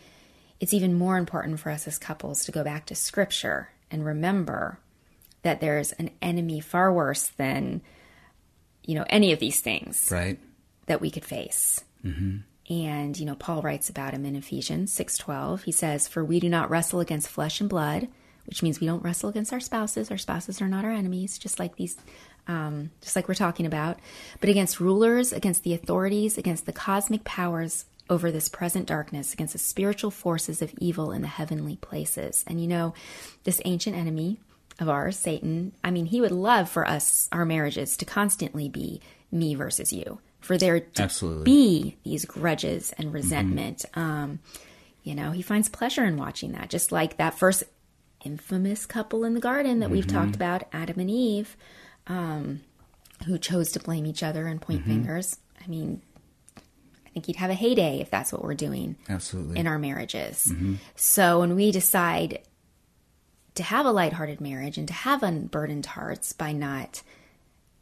it's 0.60 0.72
even 0.72 0.94
more 0.94 1.18
important 1.18 1.60
for 1.60 1.70
us 1.70 1.86
as 1.86 1.98
couples 1.98 2.44
to 2.46 2.52
go 2.52 2.64
back 2.64 2.86
to 2.86 2.94
scripture 2.94 3.68
and 3.90 4.04
remember 4.04 4.78
that 5.44 5.60
there's 5.60 5.92
an 5.92 6.10
enemy 6.20 6.58
far 6.60 6.92
worse 6.92 7.28
than 7.36 7.80
you 8.84 8.94
know 8.96 9.04
any 9.08 9.32
of 9.32 9.38
these 9.38 9.60
things 9.60 10.08
Right. 10.10 10.38
that 10.86 11.00
we 11.00 11.10
could 11.10 11.24
face. 11.24 11.82
And 12.70 13.18
you 13.18 13.26
know, 13.26 13.34
Paul 13.34 13.62
writes 13.62 13.88
about 13.90 14.14
him 14.14 14.24
in 14.24 14.36
Ephesians 14.36 14.92
six 14.92 15.16
twelve. 15.18 15.62
He 15.64 15.72
says, 15.72 16.08
"For 16.08 16.24
we 16.24 16.40
do 16.40 16.48
not 16.48 16.70
wrestle 16.70 17.00
against 17.00 17.28
flesh 17.28 17.60
and 17.60 17.68
blood, 17.68 18.08
which 18.46 18.62
means 18.62 18.80
we 18.80 18.86
don't 18.86 19.02
wrestle 19.04 19.28
against 19.30 19.52
our 19.52 19.60
spouses. 19.60 20.10
Our 20.10 20.18
spouses 20.18 20.60
are 20.62 20.68
not 20.68 20.84
our 20.84 20.90
enemies, 20.90 21.38
just 21.38 21.58
like 21.58 21.76
these, 21.76 21.96
um, 22.48 22.90
just 23.02 23.16
like 23.16 23.28
we're 23.28 23.34
talking 23.34 23.66
about, 23.66 23.98
but 24.40 24.48
against 24.50 24.80
rulers, 24.80 25.32
against 25.32 25.62
the 25.62 25.74
authorities, 25.74 26.38
against 26.38 26.66
the 26.66 26.72
cosmic 26.72 27.24
powers." 27.24 27.84
Over 28.10 28.30
this 28.30 28.50
present 28.50 28.84
darkness, 28.84 29.32
against 29.32 29.54
the 29.54 29.58
spiritual 29.58 30.10
forces 30.10 30.60
of 30.60 30.74
evil 30.78 31.10
in 31.10 31.22
the 31.22 31.26
heavenly 31.28 31.76
places. 31.76 32.44
And 32.46 32.60
you 32.60 32.66
know, 32.68 32.92
this 33.44 33.62
ancient 33.64 33.96
enemy 33.96 34.40
of 34.80 34.88
ours, 34.88 35.16
Satan, 35.16 35.72
I 35.82 35.90
mean, 35.90 36.06
he 36.06 36.20
would 36.20 36.32
love 36.32 36.68
for 36.68 36.86
us, 36.86 37.28
our 37.32 37.44
marriages, 37.44 37.96
to 37.98 38.04
constantly 38.04 38.68
be 38.68 39.00
me 39.30 39.54
versus 39.54 39.92
you, 39.92 40.18
for 40.40 40.58
there 40.58 40.80
to 40.80 41.02
Absolutely. 41.02 41.44
be 41.44 41.96
these 42.04 42.24
grudges 42.24 42.92
and 42.98 43.12
resentment. 43.12 43.84
Um, 43.94 44.40
you 45.02 45.14
know, 45.14 45.30
he 45.30 45.42
finds 45.42 45.68
pleasure 45.68 46.04
in 46.04 46.16
watching 46.16 46.52
that, 46.52 46.70
just 46.70 46.90
like 46.90 47.18
that 47.18 47.38
first 47.38 47.62
infamous 48.24 48.86
couple 48.86 49.24
in 49.24 49.34
the 49.34 49.40
garden 49.40 49.80
that 49.80 49.90
we've 49.90 50.06
talked 50.06 50.34
about, 50.34 50.64
Adam 50.72 50.98
and 50.98 51.10
Eve, 51.10 51.56
um, 52.06 52.62
who 53.26 53.38
chose 53.38 53.70
to 53.72 53.80
blame 53.80 54.06
each 54.06 54.22
other 54.22 54.46
and 54.46 54.60
point 54.60 54.84
fingers. 54.84 55.36
I 55.62 55.68
mean, 55.68 56.00
I 56.56 57.10
think 57.10 57.26
he'd 57.26 57.36
have 57.36 57.50
a 57.50 57.54
heyday 57.54 58.00
if 58.00 58.10
that's 58.10 58.32
what 58.32 58.42
we're 58.42 58.54
doing 58.54 58.96
Absolutely. 59.08 59.58
in 59.58 59.66
our 59.66 59.78
marriages. 59.78 60.52
So 60.96 61.40
when 61.40 61.54
we 61.54 61.70
decide 61.70 62.40
to 63.54 63.62
have 63.62 63.86
a 63.86 63.92
lighthearted 63.92 64.40
marriage 64.40 64.78
and 64.78 64.88
to 64.88 64.94
have 64.94 65.22
unburdened 65.22 65.86
hearts 65.86 66.32
by 66.32 66.52
not 66.52 67.02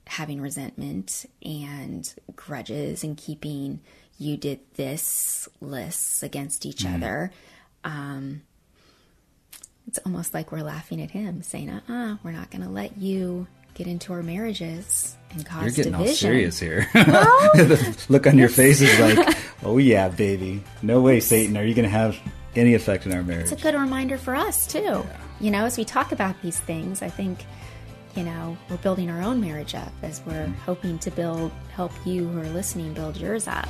having 0.06 0.40
resentment 0.40 1.24
and 1.42 2.12
grudges 2.37 3.04
and 3.04 3.16
keeping 3.16 3.80
you 4.18 4.37
did 4.37 4.61
this 4.74 5.48
lists 5.61 6.22
against 6.22 6.66
each 6.66 6.85
other, 6.87 7.32
um, 7.85 8.42
it's 9.88 9.98
almost 10.04 10.32
like 10.35 10.52
we're 10.52 10.62
laughing 10.62 11.00
at 11.00 11.11
him, 11.11 11.42
saying, 11.42 11.70
"Uh, 11.70 11.80
uh-uh, 11.88 12.16
we're 12.22 12.32
not 12.32 12.50
going 12.50 12.62
to 12.62 12.68
let 12.68 12.98
you 12.98 13.46
get 13.74 13.87
into 13.87 14.12
our 14.12 14.22
marriages 14.22 15.16
and 15.30 15.44
cause 15.44 15.62
You're 15.62 15.70
getting 15.72 15.92
division." 15.92 16.08
all 16.08 16.16
serious 16.16 16.58
here. 16.61 16.88
the 16.94 18.04
look 18.08 18.26
on 18.26 18.38
your 18.38 18.48
face 18.48 18.80
is 18.80 19.00
like, 19.00 19.37
oh 19.64 19.78
yeah, 19.78 20.08
baby. 20.08 20.62
No 20.82 21.00
way, 21.00 21.20
Satan. 21.20 21.56
Are 21.56 21.64
you 21.64 21.74
going 21.74 21.85
to 21.85 21.90
have 21.90 22.16
any 22.54 22.74
effect 22.74 23.06
in 23.06 23.12
our 23.12 23.22
marriage? 23.22 23.50
It's 23.50 23.61
a 23.61 23.64
good 23.64 23.74
reminder 23.74 24.18
for 24.18 24.35
us 24.35 24.66
too. 24.66 25.04
You 25.42 25.50
know, 25.50 25.64
as 25.64 25.76
we 25.76 25.85
talk 25.85 26.12
about 26.12 26.40
these 26.40 26.61
things, 26.61 27.02
I 27.02 27.09
think, 27.09 27.44
you 28.14 28.22
know, 28.22 28.57
we're 28.70 28.76
building 28.76 29.11
our 29.11 29.20
own 29.20 29.40
marriage 29.40 29.74
up 29.74 29.92
as 30.00 30.22
we're 30.24 30.35
mm-hmm. 30.35 30.52
hoping 30.52 31.00
to 31.00 31.11
build, 31.11 31.50
help 31.74 31.90
you 32.07 32.28
who 32.28 32.38
are 32.38 32.48
listening 32.50 32.94
build 32.94 33.16
yours 33.16 33.48
up. 33.48 33.68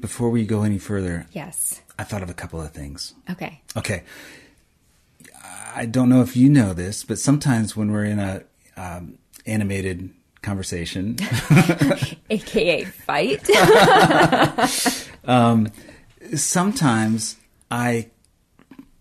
Before 0.00 0.30
we 0.30 0.46
go 0.46 0.62
any 0.62 0.78
further, 0.78 1.26
Yes. 1.32 1.80
I 1.98 2.04
thought 2.04 2.22
of 2.22 2.30
a 2.30 2.34
couple 2.34 2.60
of 2.60 2.70
things. 2.70 3.14
Okay. 3.28 3.62
Okay. 3.76 4.04
I 5.74 5.86
don't 5.86 6.08
know 6.08 6.20
if 6.20 6.36
you 6.36 6.48
know 6.48 6.72
this, 6.72 7.04
but 7.04 7.18
sometimes 7.18 7.76
when 7.76 7.90
we're 7.90 8.04
in 8.04 8.18
a 8.18 8.44
um, 8.76 9.18
animated 9.46 10.10
conversation, 10.42 11.16
AKA 12.30 12.84
fight. 12.84 13.46
sometimes 16.34 17.36
I 17.70 18.10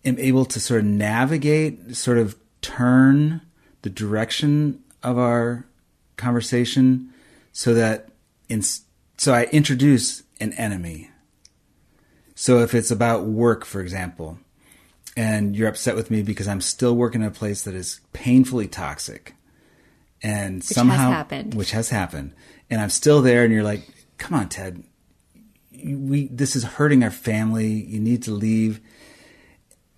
am 0.05 0.17
able 0.19 0.45
to 0.45 0.59
sort 0.59 0.81
of 0.81 0.85
navigate, 0.85 1.95
sort 1.95 2.17
of 2.17 2.35
turn 2.61 3.41
the 3.81 3.89
direction 3.89 4.83
of 5.01 5.17
our 5.17 5.65
conversation 6.17 7.13
so 7.51 7.73
that 7.73 8.09
in 8.49 8.61
so 9.17 9.33
I 9.33 9.43
introduce 9.51 10.23
an 10.39 10.53
enemy. 10.53 11.11
So 12.35 12.59
if 12.59 12.73
it's 12.73 12.91
about 12.91 13.25
work, 13.25 13.63
for 13.63 13.79
example, 13.79 14.39
and 15.15 15.55
you're 15.55 15.69
upset 15.69 15.95
with 15.95 16.09
me 16.09 16.21
because 16.21 16.47
I'm 16.47 16.61
still 16.61 16.95
working 16.95 17.21
in 17.21 17.27
a 17.27 17.31
place 17.31 17.63
that 17.63 17.75
is 17.75 18.01
painfully 18.13 18.67
toxic, 18.67 19.35
and 20.21 20.63
somehow 20.63 21.11
happened. 21.11 21.53
which 21.53 21.71
has 21.71 21.89
happened, 21.89 22.33
and 22.69 22.81
I'm 22.81 22.89
still 22.89 23.21
there, 23.21 23.43
and 23.43 23.53
you're 23.53 23.63
like, 23.63 23.87
"Come 24.17 24.37
on, 24.37 24.49
Ted, 24.49 24.83
we 25.83 26.27
this 26.27 26.55
is 26.55 26.63
hurting 26.63 27.03
our 27.03 27.11
family. 27.11 27.67
You 27.67 27.99
need 27.99 28.23
to 28.23 28.31
leave." 28.31 28.79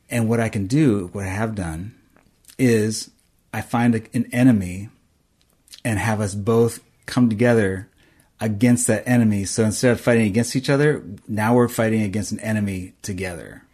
And 0.10 0.30
what 0.30 0.40
I 0.40 0.50
can 0.50 0.68
do, 0.68 1.10
what 1.14 1.26
I 1.26 1.30
have 1.30 1.56
done, 1.56 1.96
is 2.60 3.10
I 3.54 3.62
find 3.62 3.96
a, 3.96 4.02
an 4.14 4.30
enemy 4.32 4.90
and 5.84 5.98
have 6.00 6.22
us 6.22 6.36
both 6.36 6.80
come 7.06 7.30
together 7.30 7.90
against 8.40 8.88
that 8.88 9.08
enemy. 9.08 9.46
So 9.46 9.64
instead 9.64 9.92
of 9.92 10.02
fighting 10.02 10.28
against 10.28 10.56
each 10.56 10.70
other, 10.70 11.04
now 11.28 11.56
we're 11.56 11.68
fighting 11.68 12.02
against 12.02 12.32
an 12.32 12.40
enemy 12.42 12.94
together. 13.02 13.65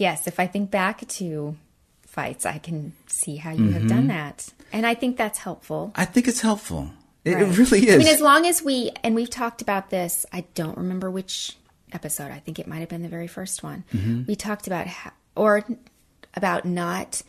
Yes, 0.00 0.26
if 0.26 0.38
I 0.40 0.46
think 0.46 0.70
back 0.70 1.06
to 1.08 1.56
fights, 2.06 2.44
I 2.46 2.58
can 2.58 2.92
see 3.06 3.36
how 3.36 3.52
you 3.52 3.70
have 3.70 3.88
done 3.88 4.08
that. 4.08 4.48
And 4.72 4.86
I 4.86 4.94
think 4.94 5.16
that's 5.16 5.38
helpful. 5.38 5.92
I 5.94 6.04
think 6.04 6.28
it's 6.28 6.40
helpful. 6.40 6.90
It, 7.24 7.34
Right. 7.34 7.42
it 7.42 7.56
really 7.58 7.88
is. 7.88 7.94
I 7.94 7.98
mean, 7.98 8.08
as 8.08 8.20
long 8.20 8.46
as 8.46 8.62
we, 8.62 8.90
and 9.04 9.14
we've 9.14 9.30
talked 9.30 9.62
about 9.62 9.90
this, 9.90 10.26
I 10.32 10.44
don't 10.54 10.76
remember 10.76 11.10
which 11.10 11.56
episode, 11.92 12.30
I 12.32 12.38
think 12.40 12.58
it 12.58 12.66
might 12.66 12.80
have 12.80 12.88
been 12.88 13.02
the 13.02 13.08
very 13.08 13.28
first 13.28 13.62
one. 13.62 13.84
Mm-hmm. 13.94 14.24
We 14.26 14.34
talked 14.34 14.66
about, 14.66 14.86
how, 14.88 15.12
or 15.36 15.64
about 16.34 16.64
not, 16.64 17.22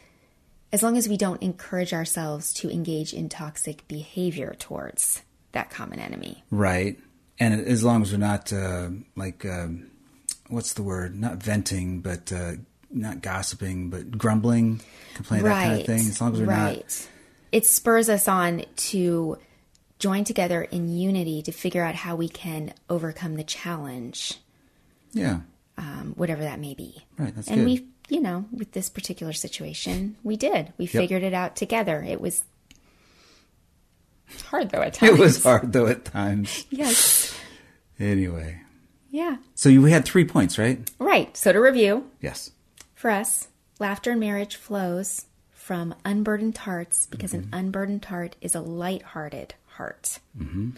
as 0.71 0.82
long 0.82 0.97
as 0.97 1.08
we 1.08 1.15
don't 1.17 1.41
encourage 1.43 1.93
ourselves 1.93 2.54
to 2.56 2.71
engage 2.71 3.13
in 3.13 3.30
toxic 3.30 3.88
behavior 3.88 4.56
towards 4.58 5.21
that 5.52 5.69
common 5.69 5.99
enemy. 5.99 6.43
right. 6.49 6.97
And 7.39 7.65
as 7.67 7.84
long 7.84 8.04
as 8.04 8.12
we're 8.12 8.19
not 8.19 8.54
uh, 8.54 8.89
like, 9.15 9.43
um, 9.45 9.89
what's 10.49 10.73
the 10.73 10.84
word? 10.84 11.19
Not 11.19 11.38
venting, 11.38 11.99
but 12.01 12.32
uh, 12.32 12.53
not 12.91 13.21
gossiping, 13.21 13.89
but 13.89 14.17
grumbling, 14.17 14.82
complaining, 15.15 15.45
that 15.45 15.63
kind 15.67 15.79
of 15.79 15.86
thing. 15.86 15.99
As 15.99 16.21
long 16.21 16.34
as 16.34 16.39
we're 16.39 16.45
right. 16.47 16.77
not. 16.77 17.08
It 17.51 17.65
spurs 17.65 18.10
us 18.10 18.27
on 18.27 18.63
to 18.75 19.38
join 19.99 20.23
together 20.23 20.63
in 20.63 20.89
unity 20.89 21.41
to 21.43 21.51
figure 21.51 21.84
out 21.84 21.95
how 21.95 22.15
we 22.15 22.27
can 22.27 22.73
overcome 22.89 23.36
the 23.36 23.43
challenge 23.43 24.39
Yeah. 25.13 25.41
um, 25.77 26.13
whatever 26.17 26.41
that 26.41 26.60
may 26.60 26.73
be. 26.73 27.03
Right, 27.17 27.34
that's 27.34 27.47
and 27.47 27.60
good. 27.60 27.65
we, 27.65 27.88
you 28.10 28.19
know, 28.21 28.45
with 28.51 28.71
this 28.73 28.89
particular 28.89 29.32
situation, 29.34 30.17
we 30.23 30.36
did. 30.36 30.73
We 30.77 30.88
figured 30.88 31.23
it 31.23 31.34
out 31.34 31.56
together. 31.56 32.03
It 32.03 32.19
was 32.19 32.43
hard 34.45 34.71
though 34.71 34.82
at 34.82 34.95
times. 34.95 35.13
It 35.13 35.19
was 35.19 35.43
hard 35.43 35.71
though 35.73 35.88
at 35.88 36.06
times. 36.06 36.65
Yes. 36.71 37.34
Anyway. 37.99 38.60
Yeah. 39.13 39.38
So 39.54 39.69
you 39.69 39.84
had 39.86 40.06
three 40.06 40.26
points, 40.26 40.58
right? 40.58 40.80
Right. 40.97 41.38
So 41.38 41.54
to 41.54 41.60
review, 41.60 42.10
Yes. 42.19 42.49
for 42.95 43.12
us, 43.12 43.47
laughter 43.80 44.13
in 44.13 44.19
marriage 44.19 44.56
flows 44.56 45.28
from 45.52 45.93
unburdened 46.04 46.58
hearts 46.58 47.06
because 47.06 47.32
Mm-hmm. 47.32 47.54
an 47.54 47.60
unburdened 47.60 48.06
heart 48.06 48.36
is 48.41 48.56
a 48.56 48.60
light-hearted 48.62 49.54
heart. 49.78 50.17
Mm-hmm. 50.38 50.71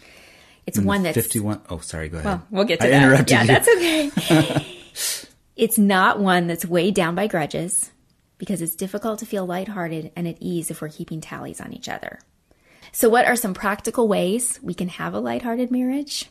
It's 0.68 0.78
one 0.78 1.04
that's 1.04 1.16
51. 1.16 1.62
Oh, 1.70 1.78
sorry. 1.80 2.10
Go 2.10 2.18
ahead. 2.18 2.26
Well, 2.26 2.48
we'll 2.52 2.64
get 2.66 2.82
to 2.82 2.88
I 2.88 2.90
that. 2.90 3.04
interrupted 3.04 3.30
yeah, 3.32 3.42
you. 3.42 3.48
that's 3.48 3.68
okay. 3.70 4.66
it's 5.56 5.78
not 5.78 6.20
one 6.20 6.48
that's 6.48 6.66
weighed 6.66 6.94
down 6.96 7.16
by 7.16 7.28
grudges 7.28 7.92
because 8.38 8.62
it's 8.62 8.76
difficult 8.76 9.20
to 9.20 9.26
feel 9.26 9.46
lighthearted 9.46 10.12
and 10.18 10.28
at 10.28 10.38
ease 10.42 10.70
if 10.70 10.82
we're 10.82 10.90
keeping 10.90 11.22
tallies 11.22 11.62
on 11.62 11.72
each 11.72 11.88
other. 11.88 12.20
So, 12.92 13.08
what 13.10 13.26
are 13.26 13.36
some 13.38 13.54
practical 13.54 14.08
ways 14.10 14.60
we 14.62 14.74
can 14.74 14.90
have 14.90 15.14
a 15.14 15.20
lighthearted 15.20 15.72
marriage? 15.72 16.30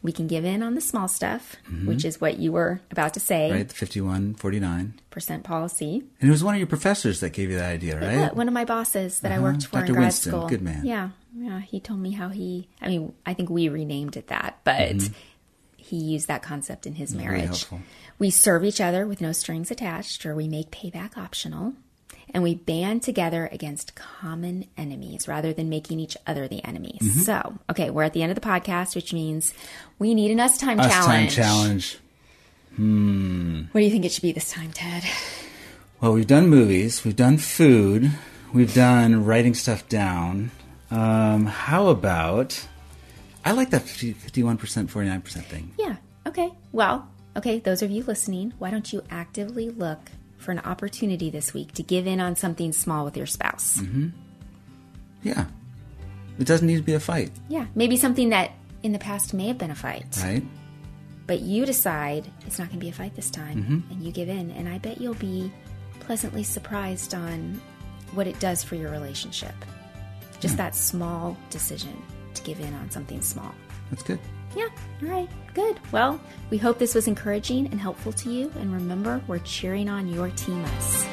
We 0.00 0.12
can 0.12 0.28
give 0.28 0.44
in 0.44 0.62
on 0.62 0.74
the 0.76 0.80
small 0.80 1.08
stuff, 1.08 1.56
which 1.84 2.04
is 2.04 2.20
what 2.20 2.38
you 2.38 2.52
were 2.52 2.80
about 2.90 3.14
to 3.14 3.20
say, 3.20 3.48
Mm-hmm. 3.48 3.56
Right, 3.56 3.68
the 3.68 3.74
51, 3.74 4.34
49. 4.34 5.00
percent 5.10 5.42
policy. 5.44 6.04
And 6.20 6.28
it 6.28 6.30
was 6.30 6.44
one 6.44 6.54
of 6.54 6.58
your 6.60 6.68
professors 6.68 7.18
that 7.20 7.30
gave 7.30 7.50
you 7.50 7.56
that 7.56 7.68
idea, 7.70 7.96
right? 8.00 8.12
Yeah, 8.12 8.32
one 8.32 8.46
of 8.46 8.54
my 8.54 8.64
bosses 8.64 9.20
that 9.20 9.32
I 9.32 9.40
worked 9.40 9.66
for 9.66 9.78
Dr. 9.80 9.86
in 9.86 9.92
grad 9.94 10.02
Winston, 10.04 10.30
school. 10.32 10.48
good 10.48 10.62
man. 10.62 10.84
Yeah, 10.84 11.10
yeah. 11.36 11.60
He 11.60 11.80
told 11.80 11.98
me 12.00 12.12
how 12.12 12.28
he. 12.28 12.68
I 12.80 12.86
mean, 12.88 13.12
I 13.26 13.34
think 13.34 13.50
we 13.50 13.68
renamed 13.68 14.16
it 14.16 14.28
that, 14.28 14.60
but 14.62 15.10
he 15.76 15.96
used 15.96 16.28
that 16.28 16.42
concept 16.42 16.86
in 16.86 16.94
his 16.94 17.10
Mm-hmm. 17.10 17.20
Marriage. 17.24 17.44
helpful. 17.46 17.80
We 18.20 18.30
serve 18.30 18.64
each 18.64 18.80
other 18.80 19.04
with 19.06 19.20
no 19.20 19.32
strings 19.32 19.70
attached, 19.70 20.24
or 20.26 20.34
we 20.36 20.46
make 20.48 20.70
payback 20.70 21.16
optional, 21.18 21.74
and 22.34 22.42
we 22.42 22.54
band 22.54 23.02
together 23.02 23.48
against 23.52 23.94
common 23.94 24.66
enemies 24.76 25.28
rather 25.28 25.52
than 25.52 25.68
making 25.68 26.00
each 26.00 26.16
other 26.26 26.48
the 26.48 26.64
enemies. 26.64 27.00
Mm-hmm. 27.00 27.20
So, 27.20 27.58
okay, 27.70 27.90
we're 27.90 28.02
at 28.02 28.12
the 28.12 28.22
end 28.22 28.30
of 28.30 28.34
the 28.34 28.46
podcast, 28.46 28.94
which 28.94 29.12
means 29.12 29.54
we 29.98 30.14
need 30.14 30.30
an 30.30 30.40
us 30.40 30.58
time 30.58 30.80
Us 30.80 30.92
time 30.92 31.28
challenge. 31.28 31.98
Hmm. 32.76 33.62
What 33.72 33.80
do 33.80 33.84
you 33.84 33.90
think 33.90 34.04
it 34.04 34.12
should 34.12 34.22
be 34.22 34.32
this 34.32 34.52
time, 34.52 34.70
Ted? 34.72 35.04
Well, 36.00 36.12
we've 36.12 36.28
done 36.28 36.48
movies, 36.48 37.04
we've 37.04 37.16
done 37.16 37.38
food, 37.38 38.12
we've 38.52 38.72
done 38.72 39.24
writing 39.24 39.54
stuff 39.54 39.88
down. 39.88 40.52
Um, 40.92 41.46
how 41.46 41.88
about? 41.88 42.66
I 43.44 43.52
like 43.52 43.70
that 43.70 43.82
51%, 43.82 44.56
49% 44.56 45.44
thing. 45.44 45.72
Yeah. 45.76 45.96
Okay. 46.26 46.52
Well, 46.70 47.08
okay, 47.36 47.58
those 47.58 47.82
of 47.82 47.90
you 47.90 48.04
listening, 48.04 48.52
why 48.58 48.70
don't 48.70 48.92
you 48.92 49.02
actively 49.10 49.70
look 49.70 50.10
for 50.38 50.52
an 50.52 50.60
opportunity 50.60 51.30
this 51.30 51.52
week 51.52 51.72
to 51.74 51.82
give 51.82 52.06
in 52.06 52.20
on 52.20 52.36
something 52.36 52.72
small 52.72 53.04
with 53.04 53.16
your 53.16 53.26
spouse? 53.26 53.78
Mm-hmm. 53.78 54.08
Yeah. 55.22 55.44
It 56.38 56.46
doesn't 56.46 56.66
need 56.66 56.76
to 56.76 56.82
be 56.82 56.94
a 56.94 57.00
fight. 57.00 57.30
Yeah. 57.48 57.66
Maybe 57.74 57.96
something 57.96 58.30
that 58.30 58.52
in 58.82 58.92
the 58.92 58.98
past 58.98 59.34
may 59.34 59.48
have 59.48 59.58
been 59.58 59.70
a 59.72 59.74
fight. 59.74 60.06
Right. 60.22 60.42
But 61.26 61.40
you 61.40 61.66
decide 61.66 62.26
it's 62.46 62.58
not 62.58 62.68
going 62.68 62.78
to 62.78 62.84
be 62.84 62.88
a 62.88 62.92
fight 62.92 63.14
this 63.14 63.30
time 63.30 63.62
Mm-hmm. 63.62 63.92
and 63.92 64.02
you 64.02 64.12
give 64.12 64.28
in. 64.28 64.50
And 64.52 64.68
I 64.68 64.78
bet 64.78 65.00
you'll 65.00 65.14
be 65.14 65.52
pleasantly 66.00 66.44
surprised 66.44 67.12
on 67.14 67.60
what 68.14 68.26
it 68.26 68.38
does 68.40 68.62
for 68.62 68.76
your 68.76 68.90
relationship. 68.90 69.52
Just 70.40 70.56
that 70.56 70.74
small 70.74 71.36
decision 71.50 72.00
to 72.34 72.42
give 72.44 72.60
in 72.60 72.72
on 72.74 72.90
something 72.90 73.20
small. 73.20 73.52
That's 73.90 74.04
good. 74.04 74.20
Yeah, 74.58 74.70
all 75.04 75.08
right, 75.08 75.28
good. 75.54 75.78
Well, 75.92 76.20
we 76.50 76.58
hope 76.58 76.80
this 76.80 76.96
was 76.96 77.06
encouraging 77.06 77.66
and 77.66 77.80
helpful 77.80 78.12
to 78.14 78.28
you. 78.28 78.52
And 78.58 78.72
remember, 78.72 79.22
we're 79.28 79.38
cheering 79.38 79.88
on 79.88 80.08
your 80.08 80.30
Team 80.30 80.64
Us. 80.64 81.06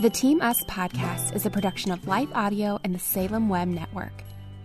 The 0.00 0.10
Team 0.10 0.42
Us 0.42 0.60
podcast 0.64 1.36
is 1.36 1.46
a 1.46 1.50
production 1.50 1.92
of 1.92 2.08
Life 2.08 2.30
Audio 2.34 2.80
and 2.82 2.92
the 2.92 2.98
Salem 2.98 3.48
Web 3.48 3.68
Network. 3.68 4.24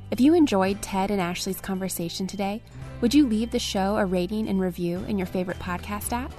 If 0.09 0.19
you 0.19 0.33
enjoyed 0.33 0.81
Ted 0.81 1.11
and 1.11 1.21
Ashley's 1.21 1.61
conversation 1.61 2.25
today, 2.25 2.63
would 2.99 3.13
you 3.13 3.27
leave 3.27 3.51
the 3.51 3.59
show 3.59 3.97
a 3.97 4.05
rating 4.07 4.49
and 4.49 4.59
review 4.59 5.05
in 5.07 5.19
your 5.19 5.27
favorite 5.27 5.59
podcast 5.59 6.13
app? 6.13 6.33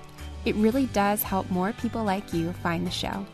It 0.45 0.57
really 0.57 0.87
does 0.87 1.23
help 1.23 1.49
more 1.53 1.73
people 1.75 2.03
like 2.03 2.35
you 2.35 2.53
find 2.55 2.85
the 2.85 2.91
show. 2.91 3.25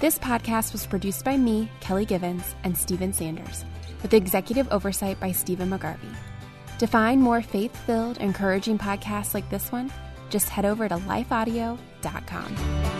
This 0.00 0.18
podcast 0.18 0.72
was 0.72 0.86
produced 0.86 1.26
by 1.26 1.36
me, 1.36 1.70
Kelly 1.80 2.06
Givens, 2.06 2.54
and 2.64 2.74
Stephen 2.74 3.12
Sanders, 3.12 3.66
with 4.00 4.14
executive 4.14 4.66
oversight 4.72 5.20
by 5.20 5.30
Stephen 5.30 5.68
McGarvey. 5.68 6.16
To 6.78 6.86
find 6.86 7.20
more 7.20 7.42
faith 7.42 7.76
filled, 7.84 8.16
encouraging 8.16 8.78
podcasts 8.78 9.34
like 9.34 9.50
this 9.50 9.70
one, 9.70 9.92
just 10.30 10.48
head 10.48 10.64
over 10.64 10.88
to 10.88 10.96
lifeaudio.com. 10.96 12.99